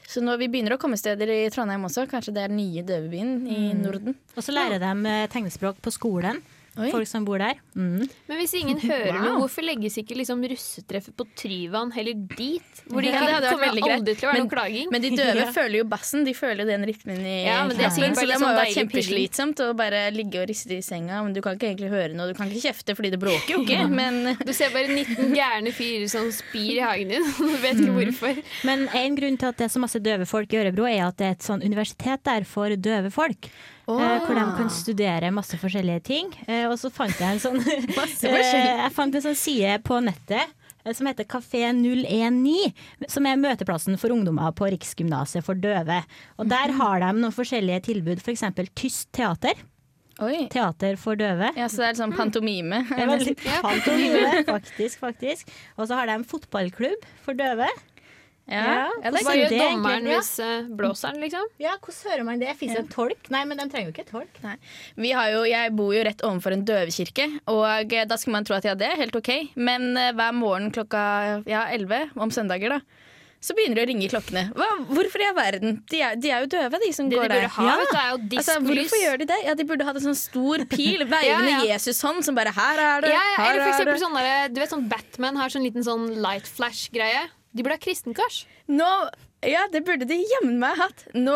Så 0.06 0.20
når 0.20 0.38
vi 0.42 0.48
begynner 0.52 0.76
å 0.76 0.80
komme 0.80 0.98
steder 1.00 1.30
i 1.32 1.48
Trondheim 1.52 1.86
også, 1.88 2.04
kanskje 2.10 2.34
det 2.36 2.44
er 2.44 2.52
nye 2.52 2.83
døvebyen 2.86 3.46
i 3.46 3.72
Mm. 3.72 3.80
Norden. 3.84 4.14
Og 4.36 4.42
så 4.42 4.52
lærer 4.52 4.78
de 4.82 5.08
eh, 5.08 5.28
tegnespråk 5.32 5.80
på 5.82 5.90
skolen. 5.90 6.42
Folk 6.74 7.06
som 7.06 7.24
bor 7.24 7.38
der. 7.38 7.54
Mm. 7.76 8.02
Men 8.28 8.38
hvis 8.40 8.54
ingen 8.58 8.78
hører 8.88 9.12
Wow. 9.14 9.22
noe, 9.24 9.34
hvorfor 9.44 9.62
legges 9.62 9.94
ikke 10.00 10.16
liksom 10.18 10.42
russetreffet 10.50 11.14
på 11.16 11.26
Tryvann 11.38 11.92
heller 11.94 12.14
dit? 12.34 12.80
Hvor 12.90 13.00
de 13.04 13.08
Ja, 13.12 13.20
ikke 13.20 13.40
det 13.44 13.50
kommer 13.54 13.68
aldri 13.94 14.14
til 14.18 14.26
å 14.26 14.30
være 14.32 14.38
Men- 14.38 14.46
noe 14.48 14.54
klaging. 14.54 14.88
Men 14.90 15.02
de 15.04 15.10
døve 15.16 15.36
Ja. 15.44 15.50
føler 15.58 15.76
jo 15.78 15.84
bassen. 15.84 16.24
De 16.26 16.34
føler 16.34 16.66
den 16.66 16.84
rytmen 16.88 17.20
i 17.22 17.36
Ja, 17.46 17.60
men 17.66 17.76
det 17.76 17.84
kroppen, 17.86 18.16
så 18.18 18.26
det 18.26 18.38
må 18.42 18.48
jo 18.50 18.58
være 18.58 18.74
kjempeslitsomt 18.74 19.62
å 19.64 19.68
bare 19.78 20.02
ligge 20.14 20.42
og 20.42 20.48
riste 20.50 20.74
i 20.78 20.82
senga. 20.82 21.22
Men 21.22 21.32
du 21.36 21.40
kan 21.44 21.54
ikke 21.58 21.70
egentlig 21.70 21.90
høre 21.94 22.14
noe. 22.14 22.32
Du 22.32 22.34
kan 22.38 22.50
ikke 22.50 22.64
kjefte 22.68 22.96
fordi 22.98 23.10
det 23.14 23.20
bråker 23.22 23.54
jo 23.54 23.62
ikke. 23.62 23.84
Men 23.90 24.36
Du 24.44 24.52
ser 24.52 24.70
bare 24.74 24.88
19 24.90 25.30
gærne 25.36 25.72
fyrer 25.74 26.08
som 26.10 26.26
spyr 26.34 26.80
i 26.80 26.82
hagen 26.84 27.08
din. 27.14 27.22
Du 27.38 27.56
vet 27.62 27.78
ikke 27.78 27.94
hvorfor. 28.00 28.42
Men 28.66 28.88
en 28.94 29.14
grunn 29.18 29.38
til 29.38 29.52
at 29.52 29.56
det 29.60 29.68
er 29.68 29.72
så 29.74 29.82
masse 29.82 30.00
døve 30.02 30.26
folk 30.26 30.52
i 30.52 30.58
Ørebro, 30.64 30.88
er 30.90 31.06
at 31.06 31.16
det 31.20 31.26
er 31.30 31.38
et 31.38 31.46
sånn 31.46 31.62
universitet 31.64 32.24
der 32.26 32.44
for 32.48 32.74
døve 32.76 33.10
folk. 33.14 33.48
Eh, 33.86 34.20
Hvor 34.24 34.34
de 34.34 34.44
kan 34.56 34.70
studere 34.72 35.30
masse 35.34 35.58
forskjellige 35.60 36.02
ting. 36.02 36.30
Eh, 36.48 36.64
Og 36.70 36.78
så 36.80 36.90
fant 36.90 37.12
jeg 37.20 37.36
en 37.36 37.42
sånn 37.42 37.60
eh. 37.68 38.84
Jeg 38.84 38.92
fant 38.96 39.14
en 39.14 39.22
sånn 39.26 39.36
side 39.36 39.78
på 39.84 40.00
nettet 40.04 40.52
som 40.92 41.06
heter 41.08 41.24
Kafé 41.24 41.70
019, 41.72 42.74
som 43.08 43.24
er 43.24 43.38
møteplassen 43.40 43.96
for 43.96 44.12
ungdommer 44.12 44.52
på 44.52 44.66
Riksgymnaset 44.68 45.40
for 45.46 45.54
døve. 45.56 46.02
Og 46.38 46.48
der 46.50 46.68
Mhm. 46.68 46.76
har 46.80 46.98
de 47.00 47.12
noen 47.22 47.32
forskjellige 47.32 47.82
tilbud, 47.86 48.20
f.eks. 48.20 48.42
tyst 48.76 49.08
teater. 49.12 49.54
Teater 50.52 50.96
for 51.00 51.16
døve. 51.16 51.48
Ja, 51.56 51.66
Så 51.72 51.78
det 51.82 51.88
er 51.88 52.04
sånn 52.04 52.12
pantomime. 52.14 52.84
Det 52.88 53.00
er 53.00 53.08
veldig 53.08 53.36
pantomime, 53.64 54.44
faktisk, 54.44 55.00
faktisk. 55.00 55.48
Og 55.78 55.88
så 55.88 55.96
har 55.96 56.06
de 56.06 56.22
fotballklubb 56.24 57.02
for 57.24 57.32
døve. 57.34 57.66
Ja, 58.44 58.90
ja, 59.00 59.10
det 59.10 59.22
Hva 59.24 59.32
gjør 59.38 59.52
er 59.54 59.62
dommeren 59.62 60.04
ja. 60.10 60.18
hvis 60.18 60.32
eh, 60.44 60.66
blåser 60.76 61.14
den, 61.14 61.22
liksom? 61.24 61.46
Ja, 61.62 61.78
hvordan 61.80 62.10
hører 62.12 62.24
man 62.28 62.42
det? 62.42 62.50
Fins 62.60 62.74
det 62.76 62.82
en 62.82 62.90
tolk? 62.92 63.30
Nei, 63.32 63.40
men 63.48 63.56
de 63.62 63.64
trenger 63.72 63.88
jo 63.88 63.94
ikke 63.94 64.10
tolk. 64.10 64.40
Nei. 64.44 64.56
Vi 65.00 65.12
har 65.16 65.30
jo, 65.32 65.44
jeg 65.48 65.72
bor 65.78 65.94
jo 65.96 66.02
rett 66.04 66.20
overfor 66.28 66.52
en 66.58 66.66
døvekirke, 66.68 67.28
og 67.48 67.94
eh, 67.96 68.04
da 68.10 68.18
skulle 68.20 68.36
man 68.36 68.44
tro 68.44 68.58
at 68.58 68.68
ja, 68.68 68.74
det 68.76 68.90
er 68.90 69.00
helt 69.00 69.16
ok. 69.16 69.32
Men 69.56 69.94
eh, 69.96 70.12
hver 70.12 70.36
morgen 70.36 70.68
klokka 70.76 71.06
ja, 71.48 71.64
11 71.72 72.12
om 72.20 72.34
søndager, 72.36 72.76
da, 72.76 73.00
så 73.44 73.52
begynner 73.56 73.76
det 73.80 73.82
å 73.84 73.88
ringe 73.90 74.04
i 74.06 74.08
klokkene. 74.12 74.42
Hva, 74.56 74.68
hvorfor 74.88 75.20
i 75.20 75.26
all 75.28 75.34
verden? 75.36 75.78
De 75.92 75.98
er, 76.04 76.14
de 76.16 76.30
er 76.32 76.44
jo 76.44 76.50
døve, 76.54 76.78
de 76.80 76.90
som 76.96 77.08
Det 77.12 77.18
går 77.18 77.26
de 77.28 77.34
burde 77.34 77.40
der. 77.42 77.54
ha, 77.56 77.64
vet 77.80 77.90
du, 77.92 77.96
er 78.00 78.10
jo 78.12 78.40
Altså, 78.40 78.54
hvorfor 78.64 79.00
gjør 79.02 79.18
de 79.20 79.26
det? 79.32 79.38
Ja, 79.44 79.54
De 79.56 79.66
burde 79.68 79.84
hatt 79.88 79.98
en 80.00 80.04
sånn 80.10 80.16
stor 80.20 80.64
pil, 80.72 81.04
veivende 81.12 81.50
Ja, 81.50 81.62
ja. 81.64 81.74
Jesus-hånd 81.74 82.24
som 82.24 82.36
bare 82.36 82.52
Her 82.56 82.80
er 82.80 83.04
det! 83.04 83.10
Ja, 83.12 83.20
ja, 83.32 83.34
her 83.40 83.50
eller 83.50 83.64
for 83.64 83.68
er 83.68 83.74
eksempel 83.74 83.96
det. 83.98 84.04
sånn 84.04 84.16
der, 84.20 84.52
du 84.52 84.60
vet 84.62 84.72
sånn 84.72 84.86
Batman 84.92 85.40
har 85.40 85.52
sånn 85.52 85.64
liten 85.68 85.84
sånn 85.84 86.06
light 86.24 86.48
flash-greie. 86.48 87.24
De 87.54 87.62
burde 87.62 87.76
ha 87.78 87.82
kristenkors. 87.82 88.42
Nå, 88.66 88.88
ja, 89.46 89.64
det 89.72 89.84
burde 89.86 90.06
de 90.08 90.16
jammen 90.18 90.56
meg 90.58 90.78
hatt. 90.80 91.04
Nå 91.14 91.34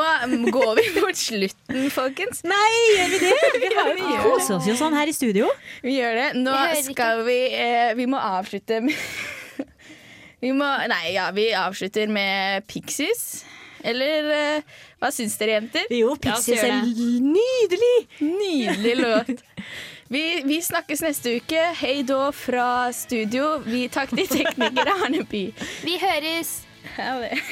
går 0.50 0.72
vi 0.81 0.87
mot 0.98 1.18
slutten, 1.18 1.85
folkens. 1.94 2.42
Nei, 2.48 2.70
gjør 2.96 3.12
vi 3.14 3.20
det? 3.22 3.35
Vi 3.62 3.72
har 3.76 3.92
vi 3.94 4.07
koser 4.24 4.57
oss 4.57 4.66
jo 4.66 4.74
sånn 4.78 4.96
her 4.98 5.11
i 5.11 5.14
studio. 5.14 5.50
Vi 5.85 5.98
gjør 5.98 6.18
det. 6.18 6.28
Nå 6.40 6.57
skal 6.88 7.22
vi 7.26 7.38
eh, 7.54 7.92
Vi 7.98 8.09
må 8.11 8.18
avslutte 8.18 8.81
med 8.85 8.96
Vi 10.42 10.50
må 10.54 10.66
Nei, 10.90 11.14
ja, 11.14 11.28
vi 11.35 11.48
avslutter 11.59 12.11
med 12.11 12.66
Pixies. 12.70 13.44
Eller 13.87 14.31
eh, 14.35 14.76
hva 14.98 15.11
syns 15.14 15.37
dere, 15.38 15.59
jenter? 15.59 15.87
Jo, 15.94 16.14
Pixies 16.18 16.62
er 16.66 16.81
nydelig! 16.83 17.94
Nydelig 18.22 18.96
låt. 18.98 19.44
Vi, 20.08 20.42
vi 20.44 20.62
snakkes 20.62 21.02
neste 21.04 21.34
uke. 21.36 21.60
Hei 21.76 22.02
da 22.08 22.30
fra 22.32 22.88
studio. 22.96 23.58
Vi 23.64 23.82
takk 23.92 24.14
de 24.16 24.24
teknikere 24.30 24.94
Arneby. 25.04 25.42
Vi 25.84 25.98
høres! 26.00 26.62
Ha 26.96 27.18
det. 27.20 27.42